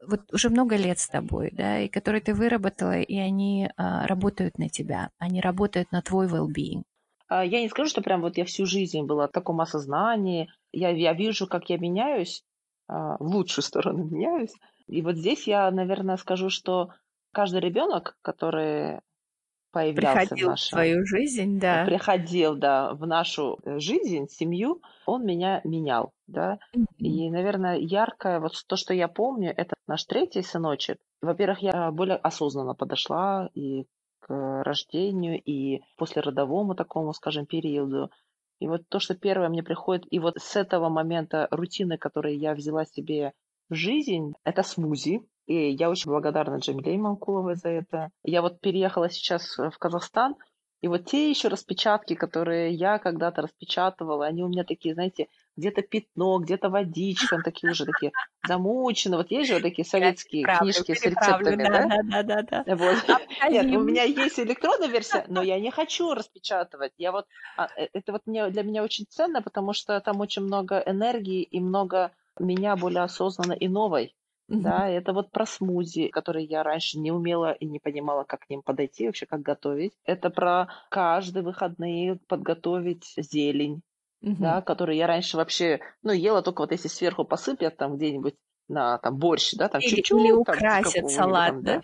вот 0.05 0.33
уже 0.33 0.49
много 0.49 0.75
лет 0.75 0.99
с 0.99 1.07
тобой, 1.07 1.49
да, 1.53 1.79
и 1.79 1.87
которые 1.89 2.21
ты 2.21 2.33
выработала, 2.33 2.99
и 2.99 3.17
они 3.17 3.69
а, 3.77 4.07
работают 4.07 4.57
на 4.59 4.69
тебя, 4.69 5.11
они 5.17 5.41
работают 5.41 5.91
на 5.91 6.01
твой 6.01 6.27
well-being. 6.27 6.83
А, 7.27 7.43
Я 7.45 7.61
не 7.61 7.69
скажу, 7.69 7.89
что 7.89 8.01
прям 8.01 8.21
вот 8.21 8.37
я 8.37 8.45
всю 8.45 8.65
жизнь 8.65 9.01
была 9.03 9.27
в 9.27 9.31
таком 9.31 9.61
осознании. 9.61 10.49
Я, 10.71 10.89
я 10.89 11.13
вижу, 11.13 11.47
как 11.47 11.69
я 11.69 11.77
меняюсь, 11.77 12.43
а, 12.87 13.17
в 13.17 13.23
лучшую 13.23 13.63
сторону 13.63 14.03
меняюсь. 14.05 14.53
И 14.87 15.01
вот 15.01 15.15
здесь 15.15 15.47
я, 15.47 15.69
наверное, 15.71 16.17
скажу, 16.17 16.49
что 16.49 16.89
каждый 17.31 17.61
ребенок, 17.61 18.17
который 18.21 19.01
появлялся 19.73 20.25
в 20.25 20.29
Приходил 20.29 20.47
в 20.47 20.49
нашем 20.51 20.75
твою 20.77 21.05
жизнь, 21.05 21.59
да. 21.59 21.85
приходил, 21.85 22.55
да, 22.55 22.93
в 22.93 23.05
нашу 23.05 23.57
э, 23.63 23.79
жизнь, 23.79 24.27
семью, 24.29 24.81
он 25.05 25.25
меня 25.25 25.61
менял, 25.63 26.13
да. 26.27 26.59
И, 26.97 27.29
наверное, 27.29 27.77
яркое, 27.77 28.39
вот 28.39 28.53
то, 28.67 28.75
что 28.77 28.93
я 28.93 29.07
помню, 29.07 29.53
это 29.57 29.75
наш 29.87 30.05
третий 30.05 30.43
сыночек. 30.43 30.99
Во-первых, 31.21 31.59
я 31.59 31.91
более 31.91 32.17
осознанно 32.17 32.75
подошла 32.75 33.49
и 33.55 33.85
к 34.19 34.63
рождению, 34.63 35.41
и 35.41 35.81
после 35.97 36.21
родовому 36.21 36.75
такому, 36.75 37.11
скажем, 37.13 37.45
периоду. 37.45 38.09
И 38.59 38.67
вот 38.67 38.87
то, 38.87 38.99
что 38.99 39.15
первое 39.15 39.49
мне 39.49 39.63
приходит, 39.63 40.05
и 40.09 40.19
вот 40.19 40.37
с 40.37 40.55
этого 40.55 40.87
момента 40.87 41.47
рутины, 41.51 41.97
которые 41.97 42.37
я 42.37 42.53
взяла 42.53 42.85
себе 42.85 43.33
в 43.69 43.73
жизнь, 43.73 44.33
это 44.45 44.63
смузи. 44.63 45.21
И 45.45 45.71
я 45.71 45.89
очень 45.89 46.11
благодарна 46.11 46.57
Джамиле 46.57 46.95
Имамкуловой 46.95 47.55
за 47.55 47.69
это. 47.69 48.09
Я 48.23 48.41
вот 48.41 48.61
переехала 48.61 49.09
сейчас 49.09 49.57
в 49.57 49.77
Казахстан, 49.77 50.35
и 50.83 50.89
вот 50.89 51.05
те 51.05 51.29
еще 51.29 51.47
распечатки, 51.47 52.13
которые 52.13 52.73
я 52.73 52.99
когда-то 52.99 53.41
распечатывала, 53.41 54.25
они 54.25 54.43
у 54.43 54.49
меня 54.49 54.65
такие, 54.65 54.93
знаете, 54.93 55.29
где-то 55.55 55.81
пятно, 55.81 56.39
где-то 56.39 56.69
водичка, 56.69 57.41
такие 57.41 57.71
уже 57.71 57.85
такие 57.85 58.11
замучены. 58.45 59.15
Вот 59.15 59.31
есть 59.31 59.47
же 59.47 59.53
вот 59.53 59.63
такие 59.63 59.85
Я 59.85 59.89
советские 59.89 60.43
переправлю, 60.43 60.73
книжки 60.73 60.93
с 60.93 61.05
рецептами, 61.05 61.63
да, 61.63 61.87
да? 61.87 61.99
да, 62.03 62.23
да, 62.23 62.63
да. 62.65 62.75
Вот. 62.75 62.97
Нет, 63.07 63.65
у 63.67 63.69
Обкатим. 63.69 63.85
меня 63.85 64.03
есть 64.03 64.37
электронная 64.41 64.89
версия, 64.89 65.23
но 65.29 65.41
я 65.41 65.57
не 65.57 65.71
хочу 65.71 66.13
распечатывать. 66.13 66.91
Я 66.97 67.13
вот, 67.13 67.27
а, 67.55 67.69
э, 67.77 67.87
это 67.93 68.11
вот 68.11 68.23
мне, 68.25 68.49
для 68.49 68.63
меня 68.63 68.83
очень 68.83 69.05
ценно, 69.07 69.41
потому 69.41 69.71
что 69.71 70.01
там 70.01 70.19
очень 70.19 70.41
много 70.41 70.83
энергии 70.85 71.43
и 71.43 71.61
много 71.61 72.11
меня 72.37 72.75
более 72.75 73.03
осознанно 73.03 73.53
и 73.53 73.69
новой. 73.69 74.17
Мгм. 74.49 74.83
Да, 74.83 74.89
это 74.89 75.13
вот 75.13 75.31
про 75.31 75.45
смузи, 75.45 76.09
которые 76.09 76.45
я 76.45 76.63
раньше 76.63 76.99
не 76.99 77.11
умела 77.11 77.51
и 77.53 77.65
не 77.65 77.79
понимала, 77.79 78.23
как 78.23 78.41
к 78.41 78.49
ним 78.49 78.61
подойти, 78.61 79.07
вообще 79.07 79.25
как 79.25 79.41
готовить. 79.41 79.93
Это 80.05 80.29
про 80.29 80.67
каждые 80.91 81.43
выходные 81.43 82.17
подготовить 82.27 83.13
зелень, 83.17 83.81
Мгм. 84.21 84.57
да, 84.57 84.61
которую 84.61 84.97
я 84.97 85.07
раньше 85.07 85.37
вообще, 85.37 85.81
ну, 86.03 86.11
ела 86.13 86.41
только 86.43 86.61
вот 86.61 86.71
если 86.71 86.89
сверху 86.89 87.25
посыпят 87.25 87.77
там 87.77 87.97
где-нибудь 87.97 88.35
на 88.69 88.97
там 88.99 89.17
борщ, 89.19 89.53
да, 89.55 89.69
там 89.69 89.81
Или, 89.81 90.01
или 90.09 90.31
чуть-чуть, 90.31 90.43
там 90.45 90.61
украсят 90.61 90.81
какого-нибудь 90.81 91.03
салат, 91.09 91.43
там, 91.43 91.63
да? 91.63 91.81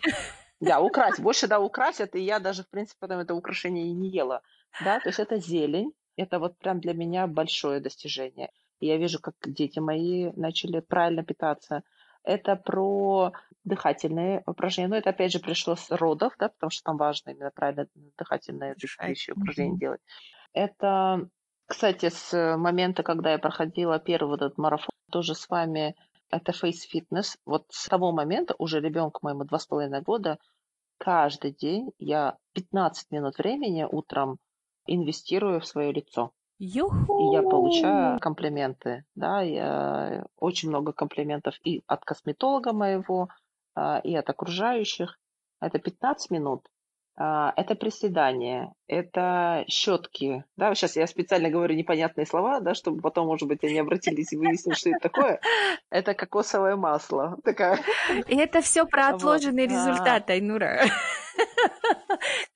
Да, 0.60 0.80
украсить, 0.80 1.22
больше, 1.24 1.48
да, 1.48 1.60
украсят, 1.60 2.14
и 2.14 2.20
я 2.20 2.38
даже, 2.40 2.64
в 2.64 2.70
принципе, 2.70 2.98
потом 3.00 3.18
это 3.20 3.34
украшение 3.34 3.88
и 3.88 3.92
не 3.92 4.10
ела, 4.10 4.42
да, 4.78 5.00
то 5.00 5.08
есть 5.10 5.18
это 5.20 5.38
зелень, 5.38 5.92
это 6.16 6.38
вот 6.38 6.58
прям 6.58 6.80
для 6.80 6.94
меня 6.94 7.26
большое 7.26 7.80
достижение. 7.80 8.50
И 8.80 8.86
я 8.86 8.96
вижу, 8.98 9.20
как 9.20 9.34
дети 9.46 9.78
мои 9.80 10.32
начали 10.32 10.80
правильно 10.80 11.24
питаться. 11.24 11.82
Это 12.22 12.56
про 12.56 13.32
дыхательные 13.64 14.42
упражнения. 14.46 14.88
Но 14.88 14.96
это, 14.96 15.10
опять 15.10 15.32
же, 15.32 15.38
пришло 15.40 15.74
с 15.76 15.90
родов, 15.90 16.34
да, 16.38 16.48
потому 16.48 16.70
что 16.70 16.84
там 16.84 16.96
важно 16.96 17.30
именно 17.30 17.50
правильно 17.54 17.86
дыхательные 18.18 18.76
вещи, 19.02 19.30
упражнения 19.30 19.74
Мгм. 19.74 19.80
делать. 19.80 20.00
Это, 20.52 21.28
кстати, 21.66 22.08
с 22.10 22.56
момента, 22.56 23.02
когда 23.02 23.32
я 23.32 23.38
проходила 23.38 23.98
первый 23.98 24.30
вот 24.30 24.42
этот 24.42 24.58
марафон, 24.58 24.90
тоже 25.10 25.34
с 25.34 25.48
вами, 25.48 25.96
это 26.30 26.52
Face 26.52 26.86
Fitness. 26.92 27.36
Вот 27.46 27.66
с 27.70 27.88
того 27.88 28.12
момента 28.12 28.54
уже 28.58 28.80
ребенку 28.80 29.20
моему 29.22 29.44
два 29.44 29.58
с 29.58 29.66
половиной 29.66 30.02
года 30.02 30.38
каждый 30.98 31.52
день 31.52 31.90
я 31.98 32.36
15 32.54 33.10
минут 33.10 33.38
времени 33.38 33.84
утром 33.90 34.38
инвестирую 34.86 35.60
в 35.60 35.66
свое 35.66 35.92
лицо. 35.92 36.32
И 36.60 36.66
я 36.66 37.42
получаю 37.42 38.12
Юху! 38.12 38.20
комплименты, 38.20 39.04
да, 39.14 39.40
я, 39.40 40.26
очень 40.36 40.68
много 40.68 40.92
комплиментов 40.92 41.54
и 41.64 41.82
от 41.86 42.04
косметолога 42.04 42.74
моего, 42.74 43.30
а, 43.74 44.00
и 44.04 44.14
от 44.14 44.28
окружающих. 44.28 45.18
Это 45.62 45.78
15 45.78 46.30
минут. 46.30 46.66
А, 47.16 47.54
Это 47.56 47.74
приседания, 47.74 48.74
это 48.88 49.64
щетки. 49.68 50.44
Да, 50.56 50.74
сейчас 50.74 50.96
я 50.96 51.06
специально 51.06 51.48
говорю 51.48 51.74
непонятные 51.74 52.26
слова, 52.26 52.60
да, 52.60 52.74
чтобы 52.74 53.00
потом, 53.00 53.26
может 53.26 53.48
быть, 53.48 53.64
они 53.64 53.78
обратились 53.78 54.32
и 54.32 54.36
выяснили, 54.36 54.74
что 54.74 54.90
это 54.90 55.00
такое. 55.00 55.40
Это 55.88 56.12
кокосовое 56.12 56.76
масло. 56.76 57.38
Такая. 57.42 57.78
И 58.28 58.36
это 58.36 58.60
все 58.60 58.84
про 58.84 59.06
Вот. 59.12 59.16
отложенный 59.16 59.64
А, 59.64 59.66
результат, 59.66 60.28
Айнура. 60.28 60.82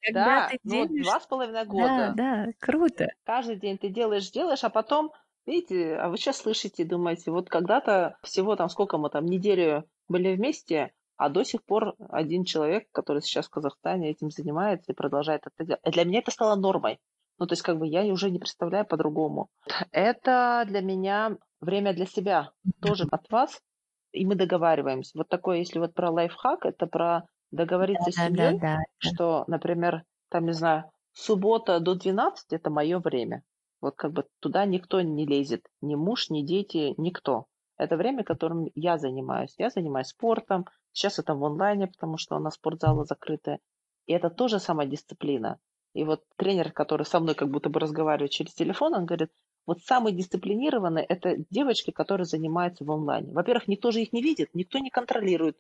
Когда 0.05 0.25
Да, 0.25 0.49
ты 0.49 0.59
ну 0.64 0.87
делаешь... 0.87 1.05
два 1.05 1.21
с 1.21 1.27
половиной 1.27 1.64
Да, 1.64 1.64
года. 1.64 2.12
да, 2.17 2.47
круто. 2.59 3.09
Каждый 3.25 3.57
день 3.57 3.79
ты 3.79 3.88
делаешь, 3.88 4.31
делаешь, 4.31 4.64
а 4.64 4.71
потом, 4.71 5.12
видите, 5.47 5.97
а 5.97 6.09
вы 6.09 6.17
сейчас 6.19 6.38
слышите, 6.38 6.85
думаете, 6.85 7.31
вот 7.31 7.49
когда-то 7.49 8.17
всего 8.23 8.57
там, 8.57 8.69
сколько 8.69 8.99
мы 8.99 9.11
там, 9.11 9.25
неделю 9.27 9.88
были 10.09 10.35
вместе, 10.37 10.93
а 11.17 11.29
до 11.29 11.45
сих 11.45 11.64
пор 11.64 11.95
один 12.11 12.45
человек, 12.45 12.88
который 12.93 13.23
сейчас 13.23 13.47
в 13.47 13.51
Казахстане 13.51 14.11
этим 14.11 14.31
занимается 14.31 14.93
и 14.93 14.95
продолжает 14.95 15.43
это 15.47 15.64
делать. 15.64 15.83
Для 15.85 16.05
меня 16.05 16.19
это 16.19 16.31
стало 16.31 16.57
нормой. 16.57 16.99
Ну, 17.38 17.47
то 17.47 17.55
есть, 17.55 17.62
как 17.62 17.79
бы 17.79 17.87
я 17.87 18.03
уже 18.05 18.31
не 18.31 18.38
представляю 18.38 18.87
по-другому. 18.87 19.49
Это 19.90 20.64
для 20.69 20.81
меня 20.83 21.37
время 21.61 21.93
для 21.93 22.07
себя, 22.07 22.53
тоже 22.81 23.07
от 23.11 23.29
вас, 23.29 23.61
и 24.12 24.25
мы 24.25 24.37
договариваемся. 24.37 25.19
Вот 25.19 25.29
такое, 25.29 25.59
если 25.59 25.81
вот 25.81 25.95
про 25.95 26.11
лайфхак, 26.11 26.64
это 26.64 26.87
про 26.87 27.27
договориться 27.55 28.11
с 28.11 28.17
Да, 28.17 28.31
да, 28.31 28.53
семьей, 28.53 28.59
да. 28.59 28.79
что, 28.99 29.45
например, 29.47 30.05
там, 30.31 30.47
не 30.47 30.53
знаю, 30.53 30.90
суббота 31.12 31.81
до 31.81 31.95
12 31.95 32.53
это 32.53 32.71
мое 32.71 32.99
время. 32.99 33.43
Вот 33.81 33.97
как 33.97 34.12
бы 34.12 34.27
туда 34.40 34.64
никто 34.64 35.01
не 35.01 35.27
лезет, 35.27 35.67
ни 35.81 35.95
муж, 35.95 36.31
ни 36.31 36.43
дети, 36.43 36.95
никто. 36.97 37.47
Это 37.77 37.97
время, 37.97 38.25
которым 38.25 38.71
я 38.75 38.99
занимаюсь. 38.99 39.55
Я 39.59 39.71
занимаюсь 39.71 40.09
спортом. 40.09 40.67
Сейчас 40.93 41.19
это 41.19 41.35
в 41.35 41.45
онлайне, 41.45 41.88
потому 41.88 42.17
что 42.17 42.37
у 42.37 42.38
нас 42.38 42.55
спортзалы 42.55 43.05
закрыты. 43.05 43.59
И 44.07 44.12
это 44.12 44.31
тоже 44.31 44.59
самодисциплина. 44.61 45.59
И 45.93 46.05
вот 46.05 46.23
тренер, 46.37 46.73
который 46.73 47.05
со 47.05 47.21
мной 47.21 47.35
как 47.35 47.51
будто 47.51 47.69
бы 47.71 47.81
разговаривает 47.81 48.31
через 48.31 48.55
телефон, 48.55 48.95
он 48.95 49.07
говорит, 49.07 49.31
вот 49.67 49.81
самые 49.83 50.14
дисциплинированные– 50.14 51.05
это 51.09 51.37
девочки, 51.51 51.90
которые 51.90 52.27
занимаются 52.27 52.85
в 52.85 52.90
онлайне. 52.90 53.33
Во-первых, 53.33 53.69
никто 53.69 53.90
же 53.90 54.03
их 54.03 54.12
не 54.12 54.23
видит, 54.23 54.51
никто 54.55 54.79
не 54.79 54.90
контролирует, 54.90 55.57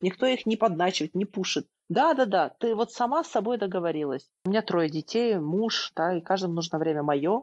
никто 0.00 0.26
их 0.26 0.46
не 0.46 0.56
подначивает, 0.56 1.14
не 1.14 1.24
пушит. 1.24 1.66
Да-да-да, 1.88 2.50
ты 2.58 2.74
вот 2.74 2.92
сама 2.92 3.22
с 3.22 3.28
собой 3.28 3.58
договорилась. 3.58 4.28
У 4.44 4.50
меня 4.50 4.62
трое 4.62 4.90
детей, 4.90 5.38
муж, 5.38 5.92
да, 5.94 6.16
и 6.16 6.20
каждому 6.20 6.54
нужно 6.54 6.78
время 6.78 7.02
мое. 7.02 7.42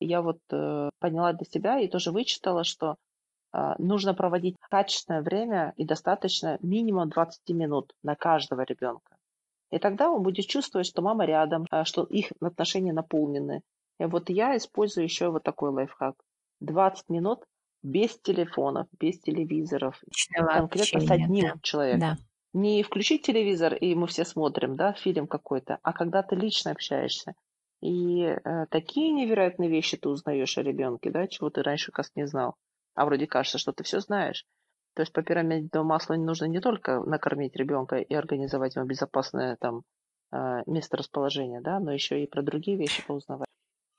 Я 0.00 0.22
вот 0.22 0.40
э, 0.50 0.90
поняла 0.98 1.32
для 1.32 1.44
себя 1.44 1.78
и 1.78 1.88
тоже 1.88 2.10
вычитала, 2.10 2.64
что 2.64 2.96
э, 3.52 3.74
нужно 3.78 4.14
проводить 4.14 4.56
качественное 4.70 5.22
время 5.22 5.74
и 5.76 5.84
достаточно 5.84 6.58
минимум 6.62 7.10
20 7.10 7.48
минут 7.50 7.92
на 8.02 8.16
каждого 8.16 8.62
ребенка. 8.62 9.16
И 9.70 9.78
тогда 9.78 10.10
он 10.10 10.22
будет 10.22 10.46
чувствовать, 10.46 10.86
что 10.86 11.02
мама 11.02 11.24
рядом, 11.24 11.66
э, 11.70 11.84
что 11.84 12.04
их 12.04 12.32
отношения 12.40 12.92
наполнены. 12.92 13.62
И 14.00 14.04
вот 14.04 14.30
я 14.30 14.56
использую 14.56 15.04
еще 15.04 15.28
вот 15.30 15.42
такой 15.42 15.70
лайфхак. 15.70 16.16
20 16.60 17.08
минут 17.10 17.44
без 17.82 18.18
телефонов, 18.18 18.86
без 18.98 19.18
телевизоров, 19.20 20.00
Личного 20.06 20.58
конкретно 20.58 21.00
с 21.00 21.04
общения, 21.04 21.24
одним 21.24 21.44
да. 21.44 21.54
человеком. 21.62 22.00
Да. 22.00 22.16
Не 22.54 22.82
включить 22.82 23.22
телевизор, 23.22 23.74
и 23.74 23.94
мы 23.94 24.06
все 24.06 24.24
смотрим, 24.24 24.76
да, 24.76 24.92
фильм 24.92 25.26
какой-то, 25.26 25.78
а 25.82 25.92
когда 25.92 26.22
ты 26.22 26.36
лично 26.36 26.70
общаешься. 26.70 27.34
И 27.80 28.22
э, 28.24 28.66
такие 28.70 29.10
невероятные 29.12 29.68
вещи 29.68 29.96
ты 29.96 30.08
узнаешь 30.08 30.56
о 30.58 30.62
ребенке, 30.62 31.10
да, 31.10 31.26
чего 31.26 31.50
ты 31.50 31.62
раньше, 31.62 31.90
как 31.90 32.06
не 32.14 32.26
знал. 32.26 32.54
А 32.94 33.06
вроде 33.06 33.26
кажется, 33.26 33.58
что 33.58 33.72
ты 33.72 33.82
все 33.82 34.00
знаешь. 34.00 34.46
То 34.94 35.02
есть 35.02 35.12
по 35.12 35.22
пирамиде 35.22 35.68
масла 35.82 36.14
нужно 36.14 36.44
не 36.44 36.60
только 36.60 37.00
накормить 37.00 37.56
ребенка 37.56 37.96
и 37.96 38.14
организовать 38.14 38.76
ему 38.76 38.86
безопасное 38.86 39.56
там 39.56 39.82
э, 40.30 40.62
место 40.66 40.98
расположения, 40.98 41.60
да, 41.60 41.80
но 41.80 41.92
еще 41.92 42.22
и 42.22 42.28
про 42.28 42.42
другие 42.42 42.76
вещи 42.76 43.04
поузнавать. 43.04 43.48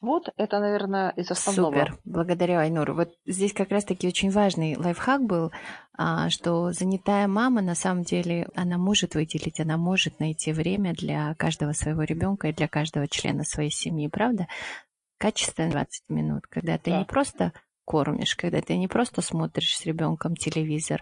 Вот 0.04 0.28
это, 0.36 0.60
наверное, 0.60 1.12
из 1.12 1.32
основного. 1.32 1.72
Супер, 1.74 1.98
благодарю, 2.04 2.58
Айнур. 2.58 2.92
Вот 2.92 3.13
здесь 3.26 3.54
как 3.54 3.70
раз-таки 3.70 4.06
очень 4.06 4.32
важный 4.32 4.76
лайфхак 4.76 5.24
был, 5.24 5.54
а, 5.98 6.30
что 6.30 6.74
занятая 6.74 7.26
мама, 7.30 7.62
на 7.62 7.74
самом 7.74 8.04
деле, 8.04 8.50
она 8.54 8.78
может 8.78 9.16
выделить, 9.16 9.62
она 9.62 9.78
может 9.78 10.20
найти 10.20 10.52
время 10.52 10.94
для 10.94 11.34
каждого 11.36 11.72
своего 11.72 12.04
ребенка 12.04 12.50
и 12.50 12.54
для 12.54 12.68
каждого 12.68 13.08
члена 13.08 13.46
своей 13.46 13.72
семьи, 13.72 14.10
правда? 14.10 14.48
Качественно 15.20 15.72
20 15.72 16.10
минут, 16.10 16.48
когда 16.48 16.78
ты 16.78 16.92
Да. 16.92 17.00
не 17.00 17.06
просто 17.06 17.54
кормишь, 17.86 18.36
когда 18.36 18.62
ты 18.62 18.76
не 18.76 18.89
просто 18.89 19.22
смотришь 19.22 19.78
с 19.78 19.86
ребенком 19.86 20.36
телевизор, 20.36 21.02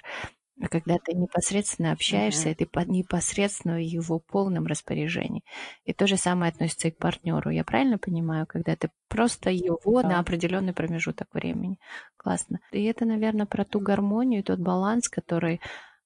а 0.61 0.67
когда 0.67 0.97
ты 0.99 1.13
непосредственно 1.13 1.91
общаешься, 1.91 2.49
и 2.49 2.53
ты 2.55 2.65
по- 2.65 2.79
непосредственно 2.81 3.75
в 3.75 3.81
его 3.81 4.19
полном 4.19 4.67
распоряжении. 4.67 5.43
И 5.85 5.93
то 5.93 6.07
же 6.07 6.17
самое 6.17 6.51
относится 6.51 6.87
и 6.87 6.91
к 6.91 6.97
партнеру. 6.97 7.49
Я 7.49 7.63
правильно 7.63 7.97
понимаю, 7.97 8.45
когда 8.47 8.75
ты 8.75 8.89
просто 9.07 9.49
его 9.49 10.01
на 10.01 10.09
Да. 10.09 10.19
определенный 10.19 10.73
промежуток 10.73 11.33
времени. 11.33 11.79
Классно. 12.17 12.59
И 12.71 12.83
это, 12.83 13.05
наверное, 13.05 13.45
про 13.45 13.65
ту 13.65 13.79
гармонию, 13.79 14.43
тот 14.43 14.59
баланс, 14.59 15.09
который 15.09 15.59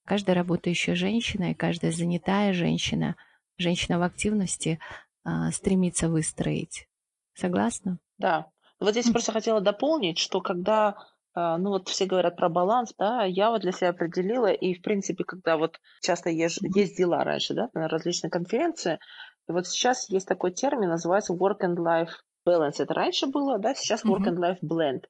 каждая 0.05 0.35
работающая 0.35 0.95
женщина 0.95 1.51
и 1.51 1.55
каждая 1.55 1.91
занятая 1.91 2.53
женщина, 2.53 3.15
женщина 3.57 3.99
в 3.99 4.03
активности 4.03 4.79
а, 5.23 5.51
стремится 5.51 6.07
выстроить. 6.07 6.87
Согласна? 7.33 7.97
Да. 8.17 8.47
Вот 8.79 8.91
здесь 8.91 9.09
просто 9.09 9.31
хотела 9.31 9.61
дополнить, 9.61 10.17
что 10.17 10.41
когда, 10.41 10.95
ну 11.35 11.69
вот 11.69 11.89
все 11.89 12.05
говорят 12.05 12.37
про 12.37 12.49
баланс, 12.49 12.93
да, 12.97 13.23
я 13.25 13.49
вот 13.51 13.61
для 13.61 13.71
себя 13.71 13.89
определила, 13.89 14.47
и 14.51 14.73
в 14.73 14.81
принципе, 14.81 15.23
когда 15.23 15.57
вот 15.57 15.79
часто 16.01 16.29
езж- 16.29 16.59
ездила 16.61 17.23
раньше, 17.23 17.53
да, 17.53 17.69
на 17.73 17.87
различные 17.87 18.31
конференции, 18.31 18.99
и 19.47 19.51
вот 19.51 19.67
сейчас 19.67 20.09
есть 20.09 20.27
такой 20.27 20.51
термин, 20.51 20.89
называется 20.89 21.33
work 21.33 21.59
and 21.63 21.75
life 21.75 22.09
balance. 22.47 22.75
Это 22.79 22.93
раньше 22.93 23.27
было, 23.27 23.59
да, 23.59 23.75
сейчас 23.75 24.05
work 24.05 24.23
and 24.27 24.37
life 24.37 24.59
blend. 24.63 25.03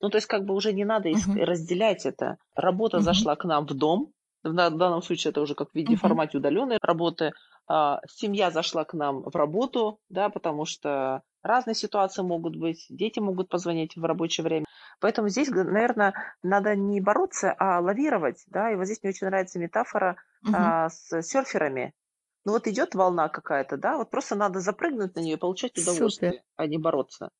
Ну, 0.00 0.10
то 0.10 0.18
есть 0.18 0.26
как 0.26 0.44
бы 0.44 0.54
уже 0.54 0.72
не 0.72 0.84
надо 0.84 1.08
Мгм. 1.08 1.44
разделять 1.44 2.06
это. 2.06 2.36
Работа 2.54 2.98
Мгм. 2.98 3.04
зашла 3.04 3.36
к 3.36 3.44
нам 3.44 3.66
в 3.66 3.74
дом, 3.74 4.12
в 4.42 4.52
данном 4.54 5.02
случае 5.02 5.30
это 5.30 5.40
уже 5.40 5.54
как 5.54 5.70
в 5.70 5.74
виде 5.74 5.94
Мгм. 5.94 5.96
формате 5.96 6.38
удаленной 6.38 6.78
работы. 6.82 7.32
А, 7.66 8.00
Семья 8.08 8.50
зашла 8.50 8.84
к 8.84 8.94
нам 8.94 9.22
в 9.22 9.34
работу, 9.36 10.00
да, 10.08 10.28
потому 10.30 10.64
что 10.64 11.22
разные 11.42 11.74
ситуации 11.74 12.22
могут 12.22 12.56
быть, 12.56 12.86
дети 12.88 13.18
могут 13.20 13.48
позвонить 13.48 13.96
в 13.96 14.04
рабочее 14.04 14.44
время. 14.44 14.66
Поэтому 15.00 15.28
здесь, 15.28 15.48
наверное, 15.48 16.14
надо 16.42 16.74
не 16.76 17.00
бороться, 17.00 17.54
а 17.58 17.80
лавировать, 17.80 18.44
да, 18.46 18.70
и 18.70 18.76
вот 18.76 18.84
здесь 18.86 19.02
мне 19.02 19.10
очень 19.10 19.26
нравится 19.26 19.58
метафора 19.58 20.16
а, 20.50 20.88
с 20.88 21.22
серферами. 21.22 21.94
Ну 22.44 22.52
вот 22.52 22.66
идет 22.66 22.94
волна 22.94 23.28
какая-то, 23.28 23.76
да, 23.76 23.96
вот 23.96 24.10
просто 24.10 24.34
надо 24.34 24.60
запрыгнуть 24.60 25.14
на 25.14 25.20
нее 25.20 25.34
и 25.36 25.38
получать 25.38 25.76
Супер. 25.76 25.78
удовольствие, 25.78 26.42
а 26.56 26.66
не 26.66 26.78
бороться. 26.78 27.30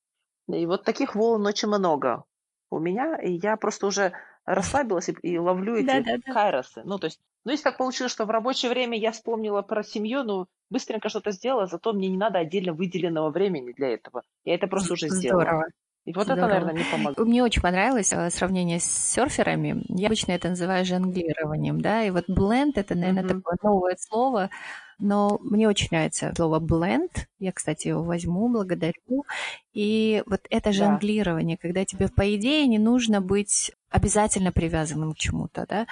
И 0.48 0.66
вот 0.66 0.84
таких 0.84 1.14
волн 1.14 1.46
очень 1.46 1.68
много 1.68 2.24
у 2.70 2.78
меня, 2.78 3.16
и 3.16 3.32
я 3.32 3.56
просто 3.56 3.86
уже 3.86 4.12
расслабилась 4.44 5.08
и, 5.08 5.12
и 5.22 5.38
ловлю 5.38 5.76
эти 5.76 5.86
Да-да-да. 5.86 6.32
кайросы. 6.32 6.82
Ну, 6.84 6.98
то 6.98 7.06
есть, 7.06 7.20
ну, 7.44 7.52
если 7.52 7.64
так 7.64 7.76
получилось, 7.78 8.12
что 8.12 8.24
в 8.24 8.30
рабочее 8.30 8.70
время 8.70 8.98
я 8.98 9.12
вспомнила 9.12 9.62
про 9.62 9.82
семью, 9.82 10.22
ну, 10.24 10.46
быстренько 10.70 11.08
что-то 11.08 11.30
сделала, 11.32 11.66
зато 11.66 11.92
мне 11.92 12.08
не 12.08 12.16
надо 12.16 12.38
отдельно 12.38 12.72
выделенного 12.72 13.30
времени 13.30 13.72
для 13.72 13.88
этого. 13.90 14.22
Я 14.44 14.54
это 14.54 14.66
просто 14.66 14.94
уже 14.94 15.08
сделала. 15.08 15.44
Здорово. 15.44 15.64
И 16.04 16.12
вот 16.12 16.22
это, 16.22 16.32
Здорово. 16.34 16.48
наверное, 16.48 16.74
мне 16.74 16.84
помогло. 16.90 17.24
Мне 17.24 17.44
очень 17.44 17.62
понравилось 17.62 18.12
э, 18.12 18.30
сравнение 18.30 18.80
с 18.80 18.84
серферами. 18.84 19.84
Я 19.88 20.08
обычно 20.08 20.32
это 20.32 20.48
называю 20.48 20.84
жонглированием, 20.84 21.80
да, 21.80 22.02
и 22.02 22.10
вот 22.10 22.24
бленд 22.28 22.76
это, 22.76 22.94
наверное, 22.96 23.22
Мгм. 23.22 23.42
такое 23.42 23.56
новое 23.62 23.96
слово, 23.98 24.50
но 24.98 25.38
мне 25.42 25.68
очень 25.68 25.88
нравится 25.90 26.32
слово 26.36 26.58
бленд. 26.58 27.28
Я, 27.38 27.52
кстати, 27.52 27.88
его 27.88 28.02
возьму, 28.02 28.48
благодарю. 28.48 29.24
И 29.72 30.22
вот 30.26 30.40
это 30.50 30.70
Да. 30.70 30.72
жонглирование, 30.72 31.56
когда 31.56 31.84
тебе, 31.84 32.08
по 32.08 32.34
идее, 32.36 32.66
не 32.66 32.78
нужно 32.78 33.20
быть 33.20 33.72
обязательно 33.90 34.52
привязанным 34.52 35.12
к 35.12 35.18
чему-то, 35.18 35.66
да, 35.68 35.86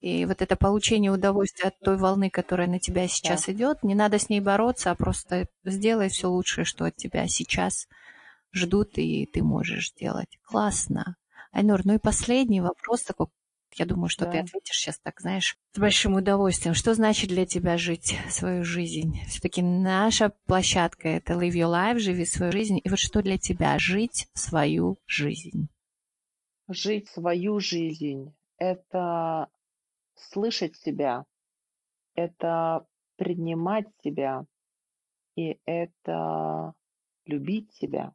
и 0.00 0.26
вот 0.26 0.42
это 0.42 0.56
получение 0.56 1.10
удовольствия 1.10 1.68
от 1.68 1.78
той 1.80 1.96
волны, 1.96 2.30
которая 2.30 2.68
на 2.68 2.78
тебя 2.78 3.08
сейчас 3.08 3.48
идет, 3.48 3.82
не 3.82 3.94
надо 3.94 4.18
с 4.18 4.28
ней 4.28 4.40
бороться, 4.40 4.90
а 4.90 4.94
просто 4.94 5.48
сделай 5.64 6.10
все 6.10 6.28
лучшее, 6.28 6.64
что 6.64 6.84
от 6.84 6.96
тебя 6.96 7.26
сейчас 7.28 7.88
ждут, 8.52 8.98
и 8.98 9.26
ты 9.26 9.42
можешь 9.42 9.90
сделать. 9.90 10.38
Классно. 10.44 11.16
Айнур, 11.50 11.80
ну 11.84 11.94
и 11.94 11.98
последний 11.98 12.60
вопрос 12.60 13.02
такой. 13.02 13.28
Я 13.78 13.84
думаю, 13.84 14.08
что 14.08 14.24
ты 14.24 14.32
Да. 14.32 14.40
ответишь 14.40 14.78
сейчас 14.78 14.98
так, 14.98 15.20
знаешь, 15.20 15.56
с 15.72 15.78
большим 15.78 16.14
удовольствием. 16.14 16.74
Что 16.74 16.94
значит 16.94 17.28
для 17.28 17.44
тебя 17.44 17.76
жить 17.76 18.16
свою 18.30 18.64
жизнь? 18.64 19.20
Все-таки 19.28 19.60
наша 19.62 20.32
площадка– 20.46 21.08
это 21.10 21.34
Live 21.34 21.52
Your 21.52 21.70
Life, 21.70 21.98
живи 21.98 22.24
свою 22.24 22.52
жизнь. 22.52 22.80
И 22.82 22.88
вот 22.88 22.98
что 22.98 23.22
для 23.22 23.36
тебя 23.36 23.78
жить 23.78 24.28
свою 24.32 24.96
жизнь? 25.06 25.68
Жить 26.68 27.08
свою 27.10 27.60
жизнь– 27.60 28.34
это 28.58 29.48
слышать 30.14 30.76
себя, 30.76 31.26
это 32.14 32.86
принимать 33.16 33.86
себя, 34.02 34.46
и 35.36 35.60
это 35.66 36.72
любить 37.26 37.72
себя. 37.74 38.14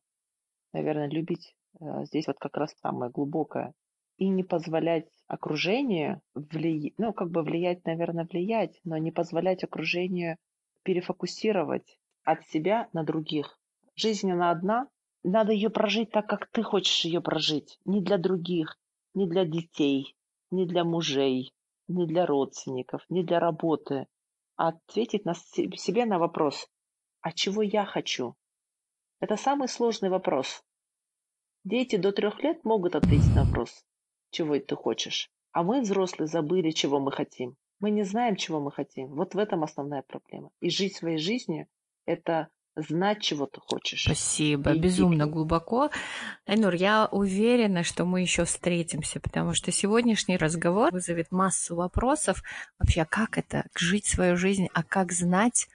Наверное, 0.74 1.08
любить 1.10 1.56
э, 1.80 2.06
здесь 2.06 2.26
вот 2.28 2.40
как 2.40 2.58
раз 2.58 2.74
самое 2.82 3.12
глубокое. 3.12 3.74
И 4.18 4.28
не 4.28 4.44
позволять 4.44 5.08
окружению 5.32 6.22
влиять, 6.36 6.94
ну, 6.98 7.14
как 7.14 7.32
бы 7.32 7.42
влиять, 7.42 7.86
наверное, 7.86 8.28
влиять, 8.30 8.82
но 8.84 8.98
не 8.98 9.12
позволять 9.12 9.64
окружению 9.64 10.36
перефокусировать 10.84 11.98
от 12.26 12.46
себя 12.48 12.90
на 12.92 13.04
других. 13.06 13.58
Жизнь, 13.96 14.30
она 14.30 14.52
одна, 14.52 14.90
надо 15.24 15.54
ее 15.54 15.70
прожить 15.70 16.12
так, 16.12 16.28
как 16.28 16.48
ты 16.48 16.64
хочешь 16.64 17.06
ее 17.06 17.22
прожить. 17.22 17.80
Не 17.86 18.02
для 18.02 18.18
других, 18.18 18.78
не 19.14 19.26
для 19.26 19.46
детей, 19.46 20.18
не 20.52 20.66
для 20.66 20.84
мужей, 20.84 21.54
не 21.88 22.06
для 22.06 22.26
родственников, 22.26 23.06
не 23.10 23.24
для 23.24 23.40
работы. 23.40 24.08
А 24.58 24.70
ответить 24.70 25.24
на 25.24 25.34
се- 25.34 25.72
себе 25.78 26.06
на 26.06 26.20
вопрос, 26.20 26.68
а 27.22 27.32
чего 27.32 27.62
я 27.62 27.86
хочу? 27.86 28.36
Это 29.22 29.38
самый 29.38 29.70
сложный 29.70 30.10
вопрос. 30.10 30.62
Дети 31.64 31.96
до 31.96 32.12
трех 32.12 32.44
лет 32.44 32.66
могут 32.66 32.96
ответить 32.96 33.34
на 33.34 33.46
вопрос, 33.46 33.86
чего 34.32 34.58
ты 34.60 34.76
хочешь. 34.76 35.30
А 35.52 35.64
мы, 35.64 35.82
взрослые, 35.82 36.28
забыли, 36.28 36.72
чего 36.72 37.00
мы 37.00 37.12
хотим. 37.12 37.56
Мы 37.80 37.92
не 37.92 38.04
знаем, 38.04 38.36
чего 38.36 38.60
мы 38.60 38.72
хотим. 38.72 39.08
Вот 39.08 39.34
в 39.34 39.38
этом 39.38 39.64
основная 39.64 40.04
проблема. 40.08 40.50
И 40.62 40.70
жить 40.70 40.96
своей 40.96 41.18
жизнью– 41.18 41.68
это 42.06 42.48
знать, 42.76 43.22
чего 43.22 43.48
ты 43.48 43.60
хочешь. 43.60 44.04
Спасибо, 44.04 44.72
И- 44.72 44.78
и- 44.78 44.80
безумно 44.80 45.28
глубоко. 45.28 45.90
Айнур, 46.46 46.74
я 46.74 47.08
уверена, 47.12 47.84
что 47.84 48.06
мы 48.06 48.22
еще 48.22 48.46
встретимся, 48.46 49.20
потому 49.20 49.54
что 49.54 49.72
сегодняшний 49.72 50.38
разговор 50.38 50.90
вызовет 50.92 51.32
массу 51.32 51.76
вопросов. 51.76 52.42
Вообще, 52.80 53.02
а 53.02 53.06
как 53.06 53.38
это, 53.38 53.66
жить 53.76 54.06
свою 54.06 54.38
жизнь, 54.38 54.68
а 54.74 54.84
как 54.84 55.12
знать, 55.12 55.68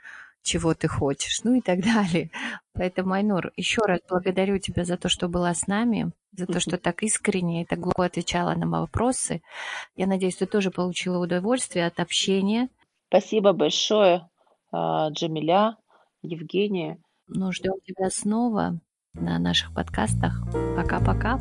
чего 0.46 0.74
ты 0.74 0.88
хочешь, 0.88 1.42
ну 1.44 1.54
и 1.54 1.60
так 1.60 1.80
далее. 1.84 2.30
Поэтому, 2.72 3.12
Айнур, 3.12 3.52
еще 3.56 3.82
раз 3.82 4.00
благодарю 4.08 4.58
тебя 4.58 4.84
за 4.84 4.96
то, 4.96 5.08
что 5.08 5.28
была 5.28 5.52
с 5.52 5.66
нами, 5.66 6.12
за 6.32 6.46
то, 6.46 6.60
что 6.60 6.78
так 6.78 7.02
искренне 7.02 7.62
и 7.62 7.64
так 7.66 7.80
глубоко 7.80 8.02
отвечала 8.02 8.54
на 8.54 8.66
мои 8.66 8.80
вопросы. 8.80 9.42
Я 9.96 10.06
надеюсь, 10.06 10.36
ты 10.36 10.46
тоже 10.46 10.70
получила 10.70 11.18
удовольствие 11.18 11.86
от 11.86 12.00
общения. 12.00 12.68
Спасибо 13.08 13.52
большое, 13.52 14.28
а, 14.72 15.10
Джамиля, 15.10 15.76
Евгения. 16.22 16.98
Ну, 17.28 17.52
ждем 17.52 17.74
тебя 17.84 18.10
снова 18.10 18.78
на 19.14 19.38
наших 19.38 19.74
подкастах. 19.74 20.42
Пока-пока. 20.76 21.40